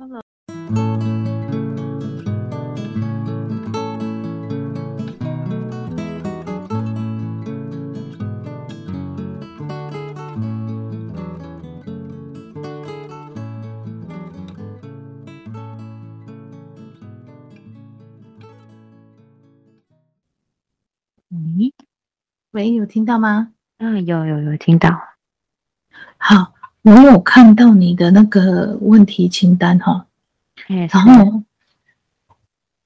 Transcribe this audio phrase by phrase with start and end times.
[0.00, 0.22] Hello。
[21.30, 21.74] 喂，
[22.52, 23.52] 喂，有听到吗？
[23.78, 24.90] 嗯，有有有听到。
[26.18, 26.57] 好。
[26.88, 30.06] 我有看到你的那个问题清单哈，
[30.66, 31.42] 然后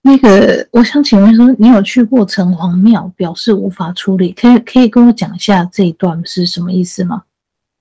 [0.02, 7.22] 那个我想请问说，你有去过城隍庙，表示无法处理，可以可以跟我讲一下这一段是什么意思吗？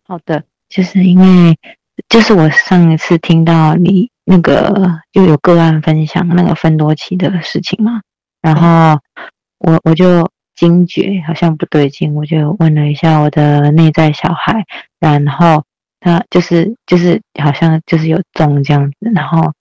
[0.07, 1.57] 好的，就是因为
[2.07, 8.01] 就是我上一次听到你那个就有个案分享那个分多期的事情嘛，
[8.41, 8.99] 然后
[9.57, 14.65] 我我就惊觉好像不对劲，我就问了一下我的内在小孩，
[14.99, 15.63] 然后。
[16.02, 19.54] 他就是就是好像就是有中这样子，然后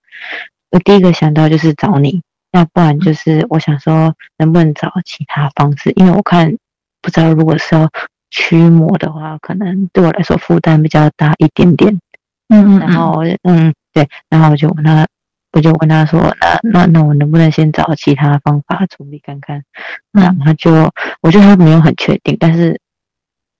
[0.71, 6.57] 我第一个想到就是找你，要不然就是我想说能不能找其他方式，因为我看
[7.01, 7.89] 不知道如果是要
[8.31, 11.99] 驱魔的话，可能对我来说负担比较大一点点。
[12.49, 15.07] 嗯嗯，然后嗯对，然后我就问他，
[15.53, 19.63] 我就问他说，那那那我能不能先找其他方法处理看看？
[20.11, 20.71] 然后他就
[21.21, 22.79] 我觉得他没有很确定，但是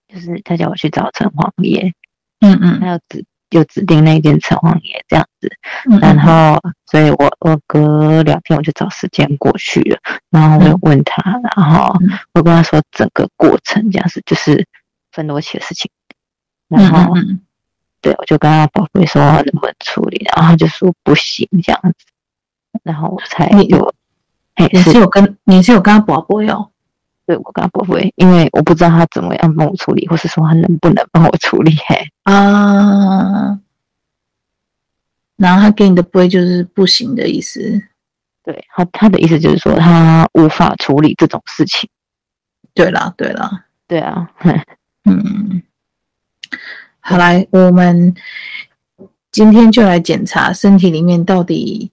[0.07, 1.93] 就是他叫我去找城隍爷。
[2.41, 5.49] 嗯嗯，他要指就指定那间城隍爷这样子，
[5.89, 11.93] 嗯嗯然后所以我我隔两天我就找时间过去了，然后我就问他，嗯、然后
[12.33, 14.65] 我跟他说整个过程这样子就是
[15.11, 15.91] 分多奇的事情，
[16.69, 17.13] 然后
[17.99, 22.05] 对我就跟他宝贝说能不能处理，然后他就说不行这样子，
[22.83, 23.93] 然后我才有，
[24.55, 26.70] 哎你是有跟你是有跟他宝贝哦。
[27.31, 31.73] 对，我跟他不会，因为我不知道他怎么样帮我处理，或是说他能不能帮我处理。
[31.87, 33.57] 嘿啊，
[35.37, 37.81] 然后他给你的不会就是不行的意思。
[38.43, 41.89] 对，他他的意思就是说他无法处理这种事情。
[42.73, 44.29] 对啦，对啦，对啊，
[45.05, 45.63] 嗯，
[46.99, 48.13] 好来，我们
[49.31, 51.91] 今天就来检查身体里面到底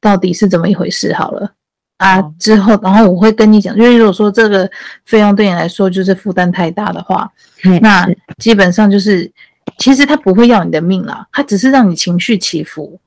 [0.00, 1.54] 到底是怎么一回事好了。
[1.98, 4.68] 啊，之后，然后我会跟你讲，因为如果说这个
[5.04, 7.30] 费用对你来说就是负担太大的话，
[7.64, 9.30] 嗯、那基本上就是，
[9.78, 12.98] 其实他不会要你的命啦，他只是让你情绪起伏，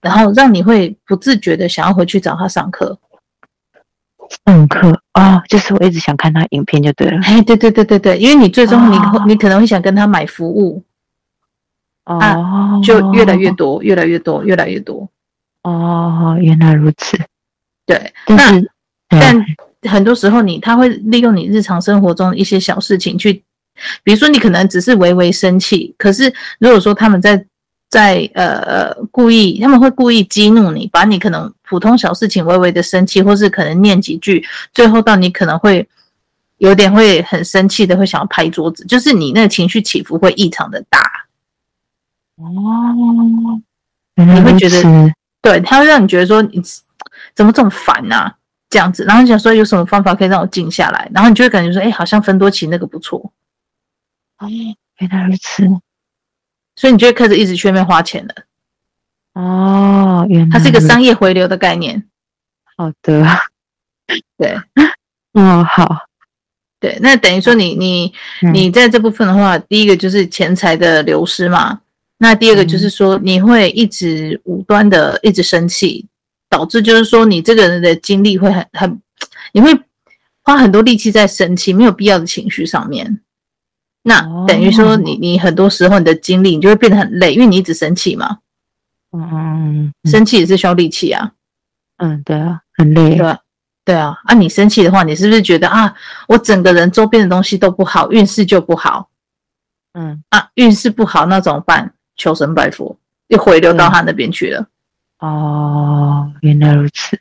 [0.00, 2.98] 然后让你会不自觉的想要回去找他上课。
[4.46, 7.20] 上课啊，就是我一直想看他影片就对了。
[7.24, 10.82] 哎，对对对对对，因为你最终你、哦、你可能会想跟他买服务，
[12.04, 15.08] 哦、啊，就越来越多，越来越多，越来越多。
[15.62, 17.18] 哦，原来如此。
[17.86, 18.62] 对，那
[19.08, 19.44] 但
[19.82, 23.34] 很多时候你他会利用你日常生活中的一些小事情去，
[24.02, 27.44] 比如说你可能只是微微生气，可是如果说他们在
[27.90, 34.42] 在呃呃故意，他们会故意激怒你，把你可能普通小事情微微的生气，或是可能念几句，
[34.72, 35.86] 最后到你可能会
[36.56, 41.00] 有点会很生气的，会想要拍桌子，就是你那个情绪起伏会异常的大。
[42.36, 43.60] 哦，
[44.16, 45.12] 你会觉得，
[45.42, 46.62] 对，他会让你觉得说你。
[47.34, 48.34] 怎么这么烦呐、啊？
[48.70, 53.32] 这样子，然后你想说有什么方法可以让我静下来，然后你就会感觉说，哎，好像芬多奇那个不错。
[54.38, 54.48] 哦，
[54.98, 55.64] 原来如此。
[56.74, 58.34] 所以你就会开始一直去外面花钱了。
[59.34, 62.02] 哦，原来它是一个商业回流的概念。
[62.76, 63.24] 好的。
[64.36, 64.58] 对。
[65.34, 66.06] 哦，好。
[66.80, 68.12] 对，那等于说你你
[68.52, 71.80] 你在这部分的话，嗯、第一个就是钱财的流失嘛。
[72.18, 76.06] 那第二个就是说你会一直无端的一直生气。
[76.54, 79.02] 导致就是说，你这个人的精力会很很，
[79.52, 79.76] 你会
[80.42, 83.20] 花很多力气在生气，没有必要的情绪上面。
[84.02, 88.38] 那等于说你，你你很多时候你的精力你就会变得很累，因为你一直生气嘛。
[89.10, 91.32] 嗯，生气也是需要力气啊。
[91.96, 93.16] 嗯，对啊，很累。
[93.16, 93.38] 对啊，
[93.84, 94.16] 对啊。
[94.24, 95.92] 啊，你生气的话，你是不是觉得啊，
[96.28, 99.08] 我整个人周边的东西都不好，运势就不好？
[99.94, 101.92] 嗯，啊，运势不好那怎么办？
[102.16, 104.64] 求神拜佛，又回流到他那边去了。
[105.24, 107.18] 哦，原来如此，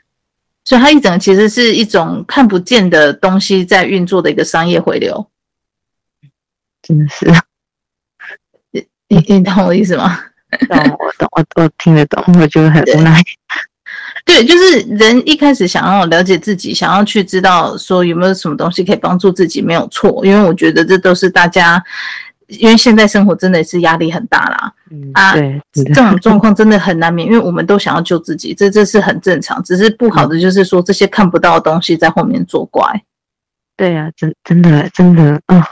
[0.66, 5.26] 所以它一整其实是一种看不见的东西在运作的一个商业回流，
[6.82, 7.26] 真的是，
[8.72, 10.20] 你你你懂我的意思吗？
[10.68, 13.22] 懂，我懂，我我听得懂，我觉得很无奈。
[14.26, 21.82] 对，就是人一开始想要了解自己，想要去知道说有没有什么东西可以帮助自己，没有错，因为我觉得这都是大家。
[22.48, 29.62] 因为现在生活真的是压力很大啦，嗯、啊，对，这种状况真的很难免，因为我们都想要救自己，这这是很正常。
[29.64, 32.84] 只是不好的就是说这些看不到的东西在后面作怪。
[33.76, 35.64] 对啊，真真的真的，嗯，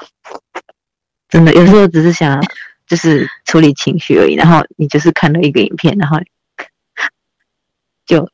[1.29, 2.44] 真的有时候只是想
[2.88, 6.18] 就是处理情绪而已，然后你就是看了一个影片，然后
[8.06, 8.27] 就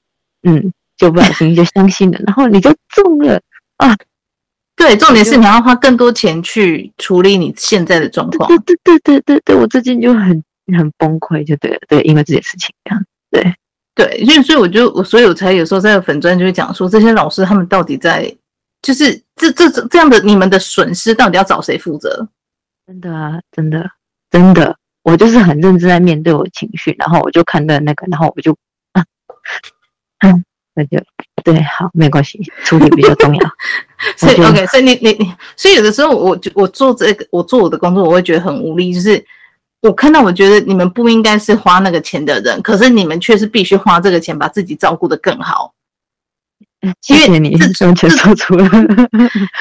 [0.43, 3.41] 嗯，就不小心就相信了，然后你就中了
[3.77, 3.95] 啊。
[4.77, 8.47] 对，重点是你要花更多钱去处理你现在的状况。
[8.47, 10.41] 对对对对对对，我最近就很
[10.77, 13.03] 很崩溃，就对对，因为这件事情这样。
[13.31, 13.53] 对
[13.95, 18.31] 对，所以所以我就我所以我才有时候在粉专就会讲说，这些老师他们到底在，
[18.83, 22.29] 就是这这这这样的你们的损失到底要找谁负责？
[22.85, 23.89] 真的啊，真的
[24.29, 28.55] 真的，我就是很认真在面对我的情绪，然后我就看到那个，然后我就
[28.93, 29.03] 啊，
[30.19, 30.45] 嗯，
[30.75, 31.03] 那就。
[31.43, 33.49] 对，好，没关系，处理比较重要。
[34.17, 38.93] 所以，OK，所以你你你，所以有的时候我，我我做这个，我做我的工作，我会觉得很无力。
[38.93, 39.23] 就是
[39.81, 45.73] 我看到，我觉得你们不应该是花那个钱的人，可是你们却是必须花这个钱把自己照顾得更好。
[47.01, 48.63] 谢谢你完全说出了。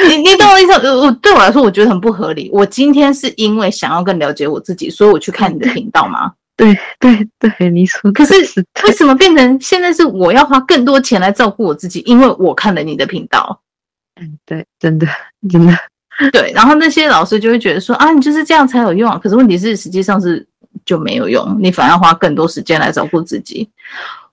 [0.08, 0.72] 你你懂我意思？
[0.72, 2.50] 我对我来说，我觉得很不合理。
[2.52, 6.32] 我今天是因为想要更了解我自己，所以我去看你的频道吗？
[6.56, 8.34] 对对对，你说，可是
[8.84, 12.00] 为什么变成现在是我要花更多钱来照顾我自己？
[12.06, 13.60] 因为我看了你的频道，
[14.20, 15.06] 嗯，对，真的
[15.50, 15.76] 真的
[16.32, 16.50] 对。
[16.54, 19.18] 然后那些老师就会觉得说啊，你就是这样才有用啊。
[19.18, 20.46] 可是问题是，实际上是
[20.86, 23.68] 就没有用，你反而要花更多时间来照顾自己。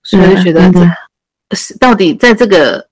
[0.01, 0.71] 所以我就觉得，
[1.55, 2.85] 是到底在这个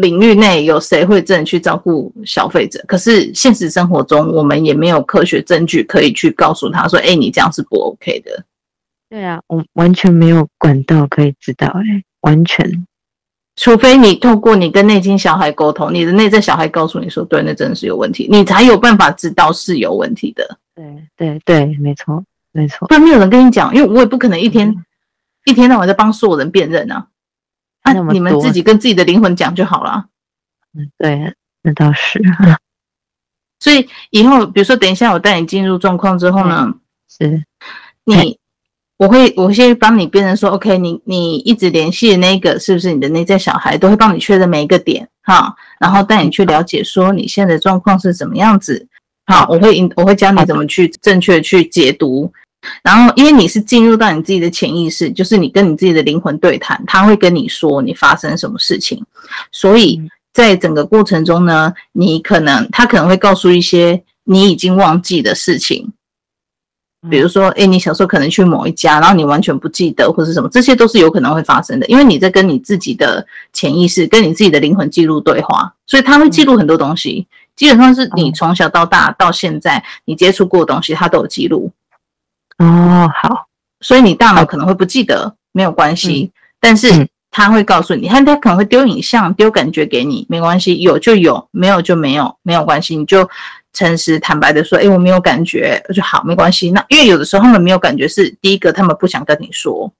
[0.00, 2.82] 领域内有谁会真的去照顾消费者？
[2.86, 8.44] 可是现实生活中，我们也没有科学证据可以去告诉他说，哎，你这样是不 OK 的。
[9.10, 12.86] 对啊，我完全没有管道可以知道，哎，完全，
[13.56, 20.58] 除非你透过你跟内心小孩沟通，你的内在小孩告诉你说，对，那真的是有问题，你才有办法知道是有问题的。
[20.74, 20.84] 对
[21.16, 22.22] 对对，没错
[22.52, 24.84] 没错，不然没有人跟你讲，因为我也不可能一天、嗯、
[25.46, 27.06] 一天到晚在帮所有人辨认啊，那、
[27.96, 30.06] 啊、你们自己跟自己的灵魂讲就好了。
[30.76, 32.20] 嗯，对，那倒是。
[33.60, 36.72] 所以以后，比如说，等一下我带你进入状况之后呢，
[37.08, 37.44] 是
[38.04, 38.38] 你。
[38.98, 43.78] 我会，我先帮你辨认说，OK，你你一直联系的那个是不是你的内在小孩？
[43.78, 48.88] 都会帮你确认每一个点，哈，然后带你去了解说你现在的状况是怎么样子，
[49.26, 52.32] 好，我会引，我会教你怎么去正确去解读，
[52.82, 59.04] 然后因为你是进入到你自己的潜意识，就是你跟你自己的灵魂对谈，他会跟你说你发生什么事情，
[59.52, 60.00] 所以
[60.32, 65.92] 在整个过程中呢，你可能他可能会告诉一些你已经忘记的事情。
[67.08, 77.24] 比如说，哎，你小时候可能去某一家，然后你完全不记得，或是什么，这些都是有可能会发生的，因为你在跟你自己的潜意识、跟你自己的灵魂记录对话，所以他会记录很多东西，
[77.54, 81.70] 基本上是你从小到大到现在你接触过的东西，他都有记录。
[82.58, 83.46] 哦，好，
[83.80, 93.28] 所以你大脑可能会不记得，没有关系，但是他会告诉你，他他可能会丢影像、丢感觉给你，没关系，有就有，没有就没有，没有关系，你就。
[93.74, 96.70] 诚实坦白的说，哎，我没有感觉，就好，没关系。
[96.72, 99.97] 那因为有的时候他们没有感觉，是第一个他们不想跟你说，嗯，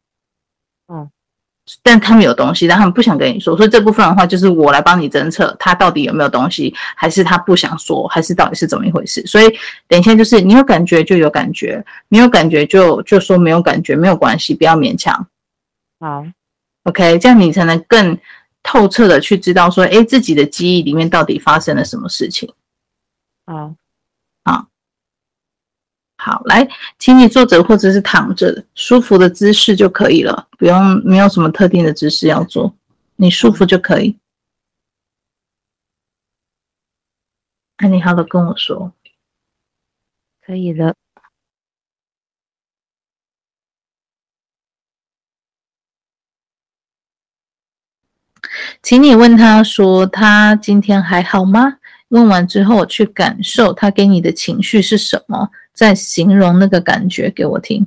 [1.83, 9.25] 但他们有东西，但他们不想跟你说，所以这部分的话，就是我来帮你侦测他到底有没有东西，还是他不想说，还是到底是怎么一回事。
[9.27, 9.53] 所以
[9.87, 15.27] 等一下就是你有感觉就有感觉，没有感觉就就说没有感觉，没有关系，不要勉强。
[16.01, 16.25] 好
[16.85, 18.17] ，OK，这样你才能更
[18.63, 22.53] 透彻的去知道说，哎，自己的记忆里面到底发生了什么事情。
[23.47, 23.75] 好，
[26.29, 32.75] 好，来，请你坐着或者是躺着，舒服的姿势就可以了，不用，没有什么特定的姿势要做，
[33.17, 34.19] 你舒服就可以。
[37.79, 38.93] 那你好好跟我说，
[40.45, 40.95] 可以了。
[48.83, 51.79] 请你问他说，他今天还好吗？
[52.09, 57.87] 问完之后，去感受他给你的情绪是什么，再形容那个感觉给我听。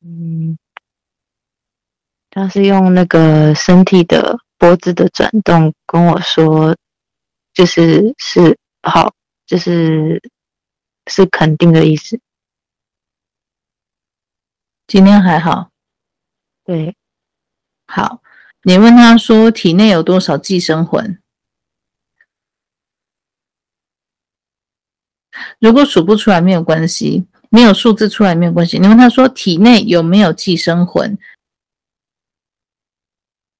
[0.00, 0.58] 嗯，
[2.30, 6.76] 他是用那个身体的脖子的转动跟我说，
[7.54, 9.14] 就是是好，
[9.46, 10.20] 就是
[11.06, 12.18] 是肯定的意思。
[14.88, 15.70] 今天还好。
[16.64, 16.96] 对，
[17.86, 18.20] 好，
[18.68, 21.22] 你问他说体内有多少寄生魂？
[25.60, 28.80] 如果数不出来没有关系，没有数字出来没有关系。
[28.80, 31.16] 你问他说体内有没有寄生魂？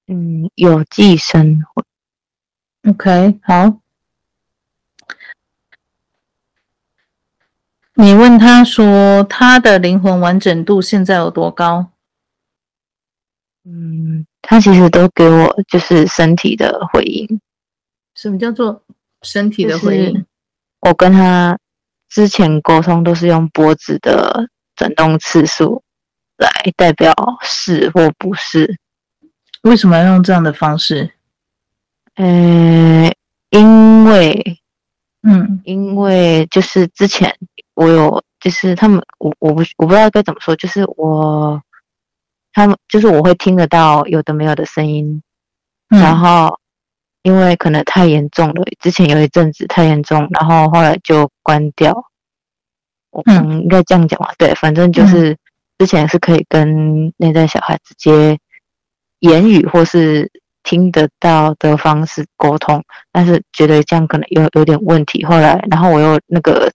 [0.08, 2.92] 嗯，有寄生魂。
[2.92, 3.80] OK，好。
[7.94, 11.92] 你问他说他的灵魂完整度现在有多高？
[13.62, 17.40] 嗯，他其实都给我就是身体的回应。
[18.14, 18.82] 什么叫做
[19.22, 20.24] 身体的回应？
[20.80, 21.58] 我跟他
[22.08, 25.82] 之前沟通都是用脖子的转动次数
[26.36, 27.12] 来代表
[27.42, 28.78] 是或不是。
[29.62, 31.10] 为什么要用这样的方式？
[32.14, 33.12] 呃，
[33.50, 34.60] 因为，
[35.22, 37.36] 嗯，因为就是之前
[37.74, 41.60] 我有，就是他们，我我不我不知道该怎么说，就是我，
[42.56, 45.22] 他们就是我会听得到有的没有的声音，
[45.90, 46.58] 嗯、然后。
[47.22, 51.92] 因为可能太严重了，之前有一阵子太严重，然后后来就关掉。
[53.10, 54.32] 我嗯，应该这样讲吧？
[54.38, 55.36] 对，反正就是
[55.76, 58.38] 之前是可以跟内在小孩直接
[59.18, 60.30] 言语或是
[60.62, 65.24] 听得到的方式沟通，但是觉得这样可能有有点问题。
[65.24, 66.70] 后来，然后我又那个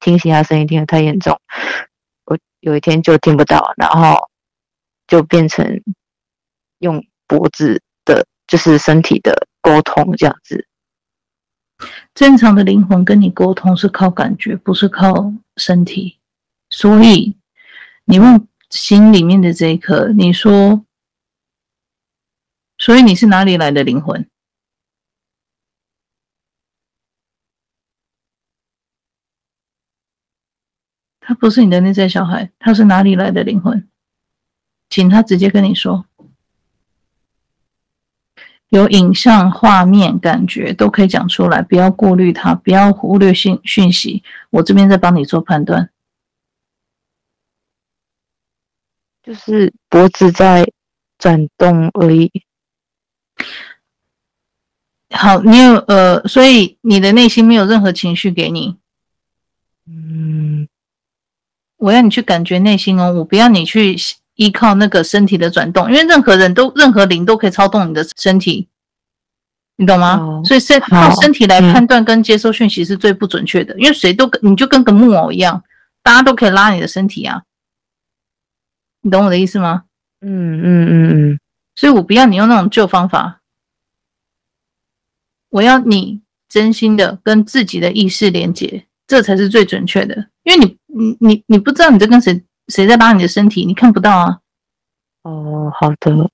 [0.00, 1.40] 听其他声音听得太严重，
[2.26, 4.28] 我有一天就听不到，然后
[5.06, 5.82] 就变成
[6.78, 9.46] 用脖子的，就是身体的。
[9.62, 10.68] 沟通这样子，
[12.14, 16.20] 正常的灵魂跟你沟通是靠感觉，不是靠身体。
[16.70, 17.36] 所以
[18.04, 20.84] 你问心里面的这一刻，你说，
[22.78, 24.30] 所以你是哪里来的灵魂？
[31.18, 33.88] 他不是你的内在小孩，他是哪里来的灵魂？
[34.88, 36.06] 请他直接跟你说。
[38.68, 44.24] 有影像、画面、感觉都可以讲出来，不要过滤它，不要忽略讯讯息。
[44.50, 45.88] 我这边在帮你做判断，
[49.22, 50.68] 就是脖子在
[51.16, 52.30] 转动而已。
[55.10, 58.76] 好，你有呃，所以你的内心没有任何情绪给你。
[59.86, 60.66] 嗯，
[61.76, 63.96] 我要你去感觉内心哦，我不要你去。
[64.36, 68.68] 依靠那个身体的转动，因为任何人都、任何灵都可以操纵你的身体，
[69.76, 70.16] 你懂吗？
[70.18, 75.62] 哦、所以身靠身体来判断跟接收讯息是最不准确的，嗯、因为谁都你就跟个木偶一样，
[76.02, 77.42] 大家都可以拉你的身体啊，
[79.00, 79.84] 你懂我的意思吗？
[80.20, 81.40] 嗯嗯嗯嗯，
[81.74, 83.40] 所以我不要你用那种旧方法，
[85.48, 92.44] 我要你真心的跟自己的意识连接，这才是最准确的，因为你你你你不知道你在跟谁。
[92.68, 93.64] 谁在拉你的身体？
[93.64, 94.38] 你看不到啊。
[95.22, 96.30] 哦，好的。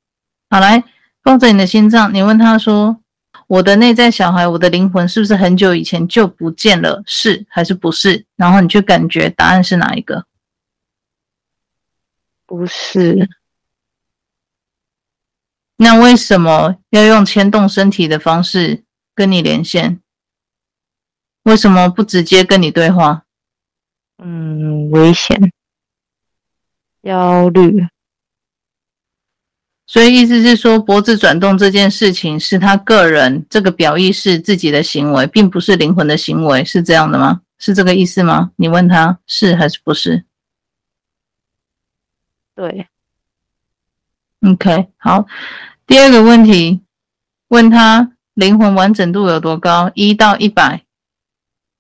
[0.50, 0.82] 好，来
[1.22, 2.98] 抱着你的心脏，你问他说
[3.48, 7.02] ：“我的内在小孩，我的灵魂是不是很久以前就不见了？
[7.06, 10.26] 是还是不是？”然后你去感觉答案是哪一个？
[12.44, 13.28] 不是。
[15.76, 18.84] 那为什么要用牵动身体的方式
[19.14, 20.00] 跟你连线？
[21.44, 23.24] 为什么不直接跟你对话？
[24.18, 25.52] 嗯，危险。
[27.02, 27.86] 焦虑，
[29.86, 37.42] 所以意思是说，脖子转动这件事情是他个人这个表意是自己的行为，并不是灵魂的行为，是这样的吗？
[37.58, 38.52] 是这个意思吗？
[38.56, 40.24] 你问他是还是不是？
[42.54, 42.86] 对
[44.40, 45.26] ，OK，好。
[45.86, 46.80] 第二个问题，
[47.48, 49.90] 问他灵魂完整度有多高？
[49.94, 50.84] 一到一百，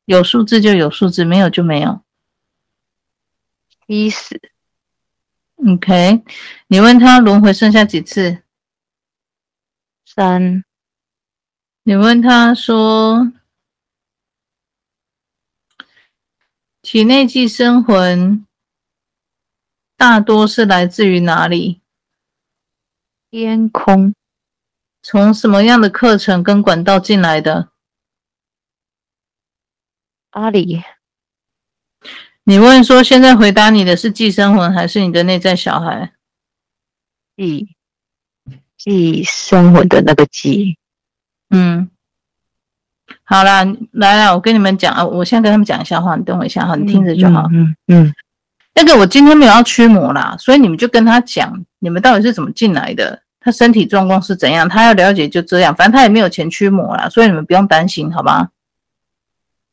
[0.04, 2.00] 有数字就有数字，没有就没有。
[3.86, 4.51] 七十。
[5.64, 6.24] OK，
[6.66, 8.42] 你问他轮回剩下几次？
[10.04, 10.64] 三。
[11.84, 13.32] 你问他说，
[16.80, 18.44] 体内寄生魂
[19.96, 21.80] 大多是来自于哪里？
[23.30, 24.14] 天空。
[25.00, 27.70] 从什么样的课程跟管道进来的？
[30.30, 30.82] 阿里。
[32.44, 36.12] 你问说，现在回答你的是寄生魂还是你的内在小孩？
[37.36, 37.68] 寄
[38.76, 40.76] 寄生魂的那个寄。
[41.50, 41.88] 嗯，
[43.22, 47.48] 好啦，来啦，我跟你们讲啊，我先跟他们讲一下话，你等我一下哈，你听着就好。
[47.52, 48.14] 嗯嗯，嗯。
[48.74, 58.48] 那个我今天没有要驱魔啦，所以你们就跟他讲，你们到底是怎么进来的，他身体状况是怎样，他要了解就这样，反正他也没有钱驱魔啦，所以你们不用担心，好吧？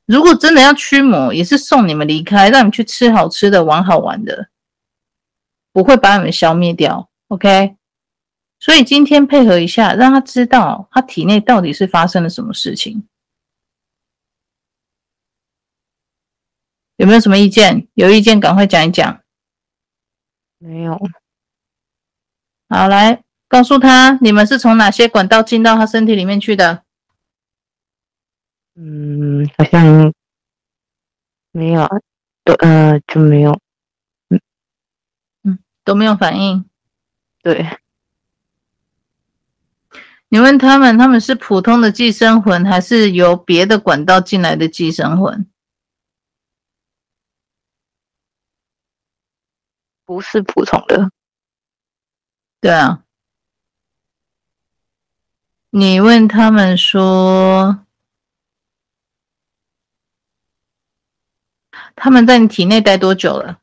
[0.09, 4.49] 如果真的要驱魔，也是送你们离开，让你们去吃好吃的，玩好玩的，
[5.71, 7.11] 不会把你们消灭掉。
[7.27, 7.75] OK，
[8.59, 13.07] 所以今天配合一下，让他知道他体内到底是发生了什么事情。
[16.95, 17.87] 有没有什么意见？
[17.93, 19.21] 有意见赶快讲一讲。
[20.57, 20.99] 没有。
[22.67, 26.83] 好，来告诉他，你们是从哪些管道进到他身体里面去的？
[28.81, 30.13] 嗯，好像
[31.51, 31.85] 没有，
[32.45, 33.51] 都呃就没有，
[34.29, 34.39] 嗯
[35.43, 36.63] 嗯都没有反应。
[37.43, 37.77] 对，
[40.29, 45.45] 你问他们，他们是普通的寄生魂，还是由别的管道进来的寄生魂？
[50.05, 51.11] 不是普通的。
[52.61, 53.03] 对啊，
[55.71, 57.85] 你问他们说。
[61.99, 63.59] 他们在你体内待多久了？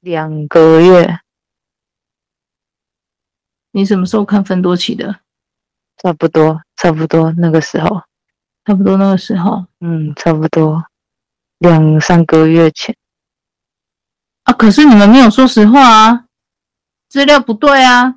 [0.00, 1.20] 两个月。
[3.70, 5.20] 你什么时候看分多期的？
[5.96, 8.02] 差不多，差不多那个时候。
[8.64, 10.84] 差不多那个时候，嗯，差不多
[11.58, 12.94] 两三个月前
[14.44, 14.52] 啊。
[14.52, 16.26] 可是你们没有说实话啊，
[17.08, 18.16] 资料不对啊。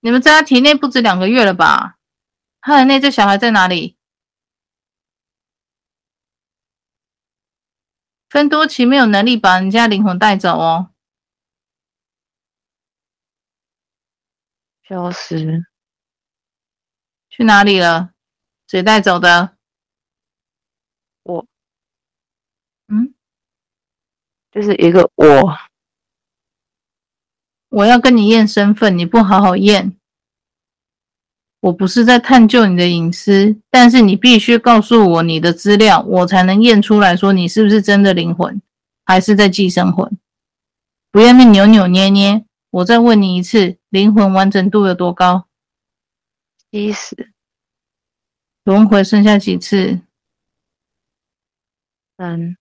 [0.00, 1.96] 你们在他体内不止两个月了吧？
[2.60, 3.95] 他的内在小孩在哪里？
[8.36, 10.90] 芬多奇没有能力把人家灵魂带走哦，
[14.86, 15.64] 消失，
[17.30, 18.12] 去哪里了？
[18.66, 19.56] 谁带走的？
[21.22, 21.46] 我，
[22.88, 23.14] 嗯，
[24.50, 25.56] 就是一个我。
[27.70, 29.98] 我要跟你验身份，你不好好验。
[31.66, 38.62] 我不是在探究你的隐私，但是你必须告诉我你的资料，我才能验出来说你是不是真的灵魂，
[39.04, 40.16] 还是在寄生魂。
[41.10, 42.44] 不要那扭扭捏捏。
[42.70, 45.48] 我再问你一次，灵魂完整度有多高？
[46.70, 47.32] 七十。
[48.62, 50.02] 轮回剩下几次？
[52.16, 52.56] 三。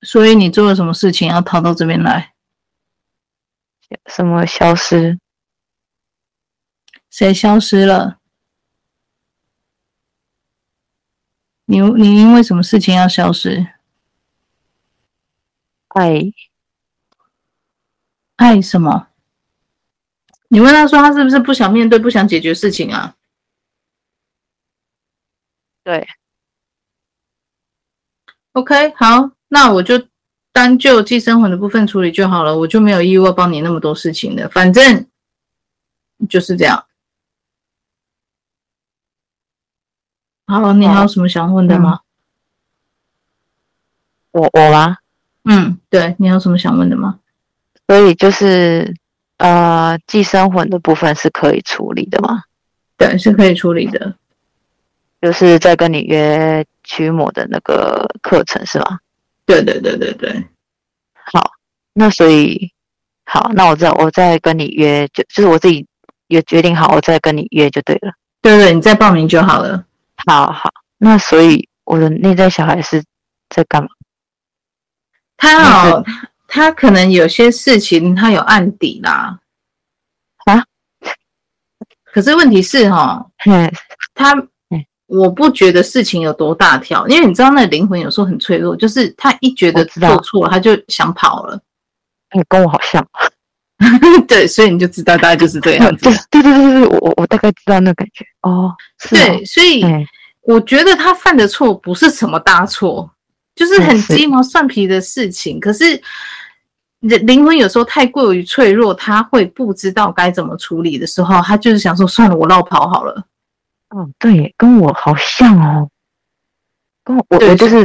[0.00, 2.32] 所以你做了什么事情要逃到这边来？
[4.06, 5.18] 什么消失？
[7.10, 8.18] 谁消失了？
[11.64, 13.66] 你你因为什么事情要消失？
[15.88, 16.32] 爱。
[18.36, 19.08] 爱什么？
[20.48, 23.16] 你问他说他是不是不想面对、不想解决事情啊？
[25.84, 26.06] 对。
[28.52, 30.08] OK，好，那我就
[30.52, 35.06] 单就寄生魂的部分处理就好了，我就没有义务要帮你那么多事情的，反正
[36.28, 36.87] 就是这样。
[40.48, 42.00] 好，你还有什么想问的吗？
[44.32, 44.96] 嗯、我我吗？
[45.44, 47.20] 嗯，对，你有什么想问的吗？
[47.86, 48.92] 所以就是。
[49.38, 52.42] 呃，寄生魂的部分是可以处理的吗？
[52.96, 54.16] 对，是可以处理的。
[55.22, 58.98] 就是在跟你约驱魔的那个课程是吗？
[59.46, 60.44] 对对对对对。
[61.14, 61.52] 好，
[61.92, 62.72] 那所以
[63.26, 65.86] 好，那我知道，我再跟你约，就就是我自己
[66.26, 68.12] 也决定好，我再跟你约就对了。
[68.42, 69.84] 对对，你再报名就好了。
[70.26, 73.02] 好好，那所以我的内在小孩是
[73.48, 73.88] 在干嘛？
[75.36, 76.04] 他哦。
[76.50, 79.38] 他可能有些事情他有案底啦，
[80.46, 80.64] 啊？
[82.04, 83.70] 可是问题是哈，嗯，
[84.14, 84.34] 他，
[85.08, 91.60] 我不觉得事情有多大条，因为你知道那灵魂有时候很脆弱，就是他一觉得做错了，他就想跑了。
[92.34, 93.06] 你跟我好像，
[94.26, 96.04] 对，所以你就知道大概就是这样子。
[96.30, 98.74] 对对对对对，我我大概知道那感觉哦。
[99.10, 99.84] 对，所以
[100.42, 103.10] 我觉得他犯的错不是什么大错。
[103.54, 106.00] 就是很鸡毛蒜皮的事情，可是
[107.00, 113.26] 人灵魂有时候太过于脆弱，他会不知道该怎么处理的时候，他就是想说算了，我绕跑好了。
[113.88, 115.90] 哦，对，跟我好像哦，
[117.02, 117.84] 跟我我我就是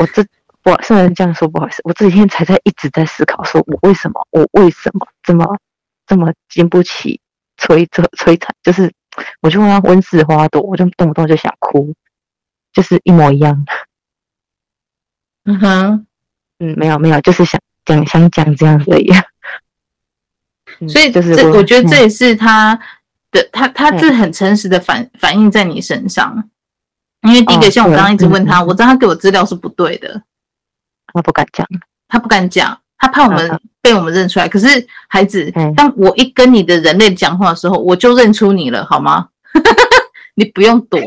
[0.00, 0.24] 我这
[0.64, 5.58] 我虽然这样说不好意思，我这几天才在一直在思考，说我为什么我为什么这么
[6.06, 7.20] 这么经不起
[7.58, 8.92] 摧折摧残，就是
[9.40, 11.92] 我就问他温室花朵，我就动不动就想哭，
[12.72, 13.64] 就是一模一样。
[15.44, 16.06] 嗯哼，
[16.60, 19.12] 嗯，没有没有，就是想讲想讲这样而已。
[20.88, 22.78] 所以就是这，我觉得这也是他
[23.32, 26.48] 的，他他是很诚实的反反映在你身上。
[27.22, 30.22] 因为第一个，像我刚刚一直问他，我知道他给我资料是不对的，
[31.12, 31.66] 他不敢讲，
[32.08, 34.48] 他不敢讲，他怕我们被我们认出来。
[34.48, 39.28] 可是孩子，当我一跟你的人类讲话的时候，我就认出你了，好吗？
[40.34, 40.98] 你不用躲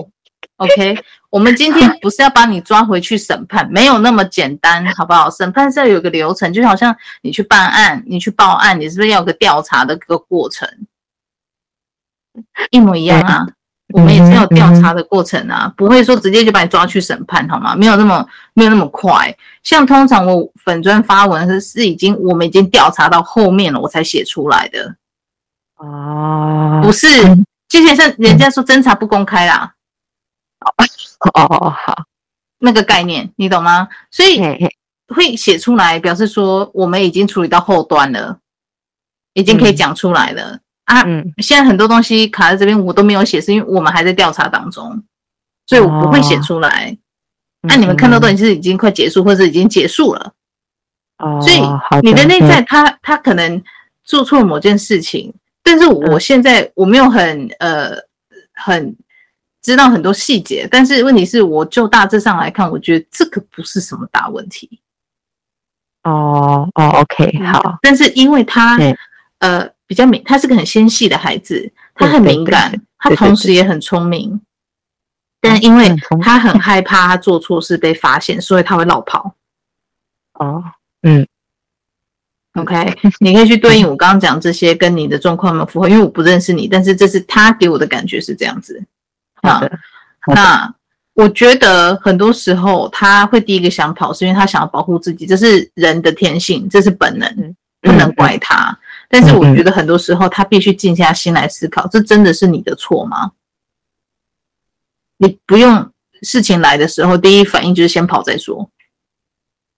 [0.57, 0.97] ，OK。
[1.31, 5.29] 我们今天不是要把你抓回去审判，没有那么简单，好不好？
[5.29, 10.69] 审判是要有个流程，就好像你去办案，你去报案，你是不是要有个调查的个过程？
[12.69, 13.45] 一模一样啊，
[13.95, 17.73] 我们也是有调查的过程啊，不会说直接就把你抓去审判，好吗？
[17.77, 19.33] 没有那么没有那么快。
[19.63, 24.95] 像通常我粉砖发文是是已经我们已经调查到后面了，我才写出来的。
[25.77, 27.07] 哦，不是，
[27.69, 29.73] 之前是人家说侦查不公开啦。
[30.59, 32.03] 哦哦好，
[32.59, 33.87] 那个概念你懂吗？
[34.11, 34.41] 所以
[35.07, 38.39] 会写出来，表示说我们已经处理到后端了，
[39.35, 41.03] 已经可以讲出来了、嗯、啊。
[41.03, 45.03] 嗯，现在很多东西卡在这边，我都没有写，是因为我们还在调查当中，
[45.67, 46.97] 所以我不会写出来。
[47.61, 50.33] 那你们看到都是已经快结束，或者已经结束了。
[51.17, 51.61] 哦，所以
[52.01, 53.63] 你的内在他，他他可能
[54.03, 57.95] 做错了某件事情，但是我现在我没有很呃
[58.53, 58.95] 很
[59.63, 64.79] 知道很多细节，但是问题是我就大致上来看，我觉得这个不是什么大问题。
[66.03, 67.79] 哦哦，OK，好。
[67.81, 68.77] 但是因为他
[69.39, 74.41] 呃比较敏，他是个很纤细的孩子，他很敏感，他同时也很聪明，
[75.39, 79.35] 但因为他很害怕他做错事被发现，所以他会落跑。
[80.33, 80.63] 哦。
[81.07, 81.23] 嗯
[82.55, 85.87] ，OK，你可以去对应我刚刚讲这些跟你的状况有没有符合？
[85.87, 88.83] 因为我不认识你，但是这是他给我的感觉是这样子。
[89.43, 89.79] 好的，
[90.21, 90.41] 好的。
[90.41, 90.73] 那
[91.13, 98.71] 我觉得很多时候他会第一个想跑，是因为他想要保护自己，这是人的天性，这是本能，不能怪他。
[98.71, 98.77] 嗯、
[99.09, 103.31] 但是我觉得很多时候他必须静下心来思考，这真的是你的错吗？
[105.17, 105.91] 你不用
[106.23, 108.69] 事情来的时候，第一反应就是先跑再说。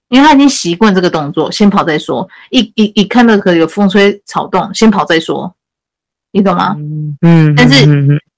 [0.09, 2.27] 因为他已经习惯这个动作，先跑再说。
[2.49, 5.53] 一一一看到可有风吹草动，先跑再说，
[6.31, 6.77] 你懂吗？
[6.79, 7.53] 嗯嗯。
[7.55, 7.85] 但是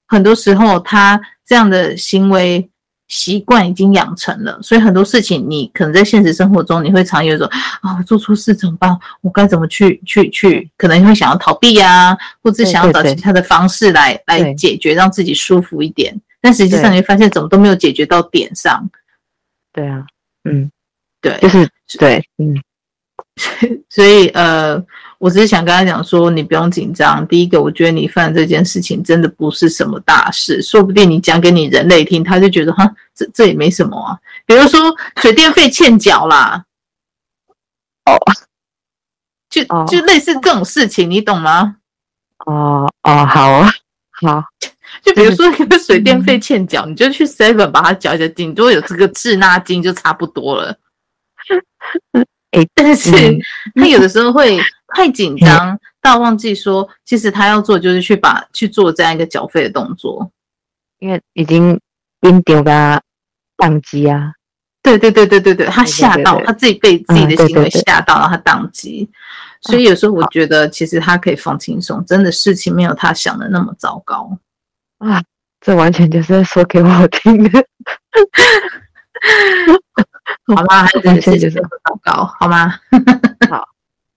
[0.08, 2.68] 很多时候他这样的行为
[3.10, 7.46] 习惯已经养成了，所以很多事情你可能在现实生活中你会常有一种
[7.82, 8.98] 啊，我做错事怎么办？
[9.20, 10.70] 我该怎么去去去？
[10.78, 16.18] 可能会想要逃避呀、啊，或者想要找其他的方式来来解决，让自己舒服一点。
[16.40, 18.88] 但实际上你会发现，怎么都没有解决到点上。
[19.72, 20.06] 对啊，
[20.48, 20.70] 嗯。
[21.22, 21.68] 对，就是
[21.98, 22.56] 对，嗯，
[23.90, 24.82] 所以呃，
[25.20, 27.26] 我只是想跟他讲说，你不用紧张。
[27.28, 34.18] 第一个，我觉得你犯这件事情真的不是什么大事，说不定你讲给你人类听，他就觉得哈，这这也没什么啊。
[34.46, 34.80] 比如说
[35.20, 36.64] 水电费欠缴啦，
[38.06, 38.16] 哦，
[39.50, 41.76] 就就类似这种事情，你懂吗？
[42.46, 43.68] 哦哦，好啊，
[44.22, 44.42] 好。
[45.02, 50.76] 就比如说你的水电费欠缴，你就去 Seven 把它缴一下，顶多有这个滞纳金就差不多了。
[52.52, 53.10] 哎， 但是
[53.74, 54.58] 他有的时候会
[54.94, 60.30] 太紧张到忘记说，其实他要做就是去把去做这样一个缴费的动作，
[60.98, 61.78] 因为已经
[62.22, 63.00] 因丢个
[63.56, 64.32] 宕机啊。
[64.82, 69.10] 对对对对对对，他吓到他自己被自己的行为吓到，然后他宕机。
[69.60, 74.38] 所以有时候我觉得，其实他可以放轻松，真的事情没有他想的那么糟糕
[74.98, 75.22] 啊。
[75.60, 77.50] 这完全就是在说给我听的。
[80.54, 80.84] 好吗？
[80.84, 82.74] 还是就是糟糕，好吗？
[83.50, 83.68] 好，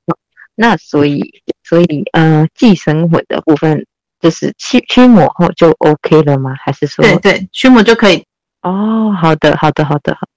[0.56, 3.86] 那所以所以呃，寄生魂的部分
[4.19, 6.54] 就是驱驱魔后就 OK 了吗？
[6.60, 8.26] 还是说对对，驱魔就可以？
[8.62, 10.28] 哦，好的好的好的好。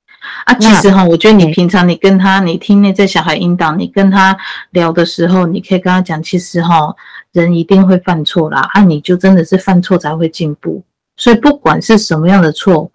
[0.44, 4.36] 啊，其实哈，我觉得你平常你跟他，你听那在小孩引导，你跟他
[4.70, 6.94] 聊的时候，你可以跟他讲，其实哈，
[7.32, 10.82] 人一定会犯错啦，啊，你就真的是犯错才会进步，
[11.16, 12.90] 所以不管是什么样的错，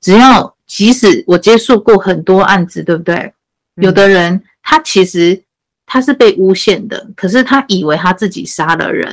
[0.00, 0.51] 只要。
[0.74, 3.30] 即使我接触过很多案子，对不对？
[3.74, 5.38] 有的人他其实
[5.84, 9.06] 他是被诬陷的，可是他以为他自己杀了人，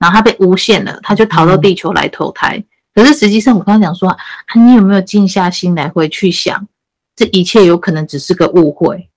[0.00, 2.60] 然后他被诬陷了，他就逃到地球来投胎。
[2.92, 4.18] 可是实际上，我刚刚讲说啊，
[4.56, 6.66] 你有没有静下心来回去想，
[7.14, 9.08] 这一切有可能只是个误会，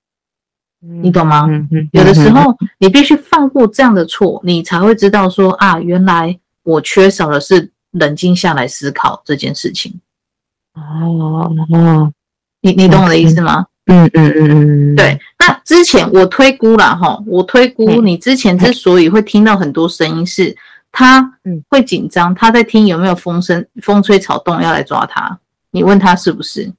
[1.01, 1.47] 你懂吗？
[1.91, 9.99] 有的时候你必须放过这样的错，你才会知道说啊，原来我缺少的是冷静下来思考这件事情。
[10.79, 12.13] 哦哦，
[12.61, 13.65] 你你懂我的意思吗？
[13.85, 15.19] 嗯嗯嗯嗯，对。
[15.39, 20.55] 那之前我推估了哈，我推估你之前之所以会听到很多声音，是
[20.91, 21.39] 他
[21.69, 25.39] 会紧张，他在听有没有风声、风吹草动要来抓他。
[25.71, 26.71] 你问他是不是？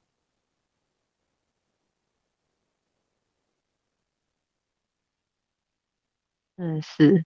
[6.57, 7.23] 嗯，是。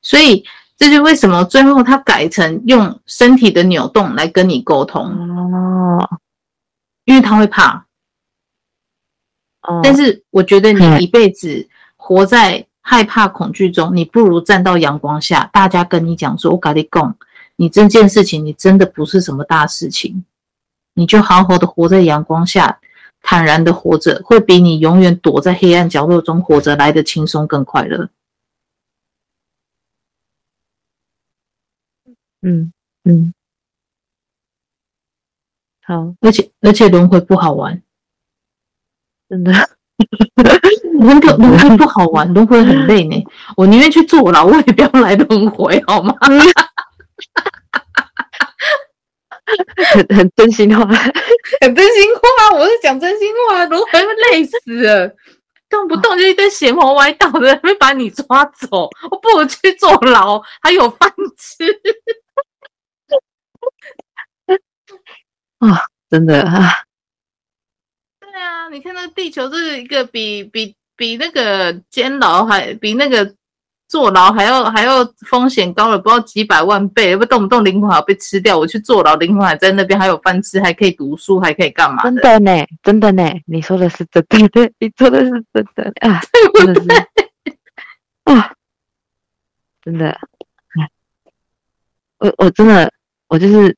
[0.00, 0.44] 所以。
[0.76, 6.06] 这就为什么最后他改成用身体的扭动来跟你沟通哦，
[7.06, 7.86] 因为他会怕。
[9.62, 17.16] 哦，但是我觉得你一辈子活在害怕恐惧中，你不如站到阳光下，大家跟你讲说：“我跟你讲，
[17.56, 20.24] 你这件事情你真的不是什么大事情，
[20.94, 22.78] 你就好好的活在阳光下，
[23.22, 28.10] 坦然的活着，会比你永远躲在黑暗角落中活着来的轻松更快乐。”
[32.42, 32.72] 嗯
[33.04, 33.32] 嗯，
[35.82, 37.82] 好，而且而且轮回不好玩，
[39.28, 39.52] 真的，
[41.00, 43.24] 轮回轮回不好玩，轮回很累呢。
[43.56, 46.14] 我宁愿去坐牢，我也不要来轮回，好吗？
[49.94, 50.84] 很很真心话，
[51.60, 55.08] 很真心话，我是讲真心话，轮回会累死了，
[55.68, 61.64] 动不动就一堆邪魔歪道的会把你抓走，我不如去坐牢，还有饭吃。
[65.58, 66.70] 啊，真的啊，
[68.70, 73.34] 个地球是一个比比比那个监牢还比那个
[73.88, 82.02] 坐牢还要还要风险高了不知道几百万倍，不动不动灵魂还要被吃掉，我去坐牢，灵魂还在那边还有饭吃，还可以读书，还可以干嘛？
[82.02, 86.20] 真的呢，真的呢，你说的是真的，对，你说的是真的啊，
[86.54, 86.88] 真的是
[88.24, 88.52] 啊，
[89.82, 90.18] 真的，
[92.18, 92.92] 我我真的
[93.28, 93.74] 我就是。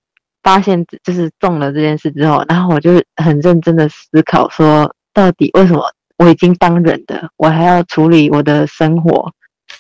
[0.48, 5.84] 发现就是中了这件事之后，然后我就很认真的思考说，到底为什么
[6.16, 9.30] 我已经当人的，我还要处理我的生活，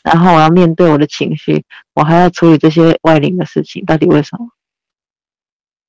[0.02, 4.46] 然后我要面对我的情绪，我还要处理这些外灵的事情，到底为什么？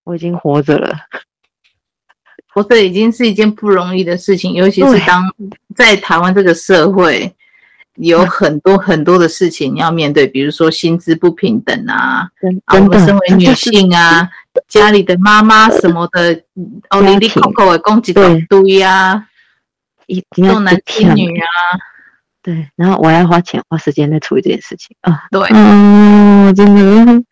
[0.05, 0.97] 我已经活着了，
[2.53, 5.21] 活着已经是一件不容易的事情，尤其是当
[5.75, 7.35] 在台湾这个社会。
[8.01, 12.29] 有很多很多的事情要面对，比如说薪资不平等啊，
[12.65, 14.29] 啊我们身为女性啊，
[14.69, 16.33] 家里的妈妈什么的，
[16.91, 18.13] 哦，你你口口的攻击一
[18.47, 19.27] 堆呀，
[20.31, 21.45] 重男轻女啊，
[22.41, 24.95] 对，然后我要花钱花时间在处理这件事情。
[25.01, 27.23] 啊，对，嗯，真的，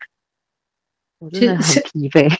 [1.18, 2.30] 我真的很疲惫，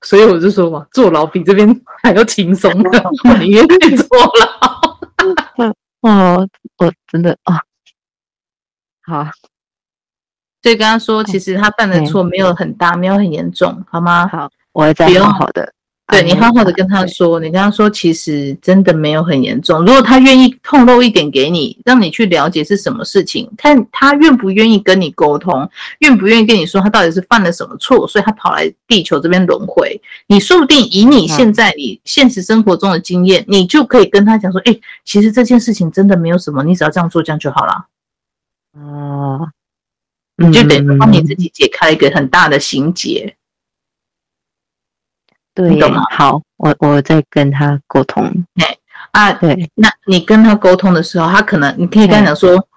[0.00, 1.68] 所以我就说嘛，坐牢比这边
[2.02, 4.06] 还要轻松的， 我宁愿去坐
[5.58, 5.68] 牢，
[6.00, 7.60] 哦，我真的啊。
[9.06, 9.24] 好，
[10.62, 14.26] 所以跟他说，其实他犯的错没有很大，没有很严重，好吗？
[14.26, 15.72] 好，我会再好好的。
[16.08, 19.80] 对，你好好的跟他说，你跟他说，其实真的没有很严重。
[19.86, 25.66] 如果他愿意透露一点给你，让你去了解是什么事情，看他愿不愿意跟你沟通，
[26.00, 29.98] 愿不愿意跟你说他到底是犯了什么错，所以他跑来地球这边轮回。
[30.26, 37.86] 你说不定以你现在你现实生活中的经验，你就可以跟他讲说，哎，其实这件事情真的没有什么，你只要这样做，这样就好了。
[38.76, 39.50] 哦，
[40.36, 43.36] 你就等于帮你自己解开一个很大的心结，
[45.54, 46.02] 对，懂吗？
[46.10, 48.24] 好，我我在跟他沟通。
[48.54, 48.76] 哎
[49.12, 52.68] 啊，对，那你跟他沟通的时候，他可能你可以跟他讲说，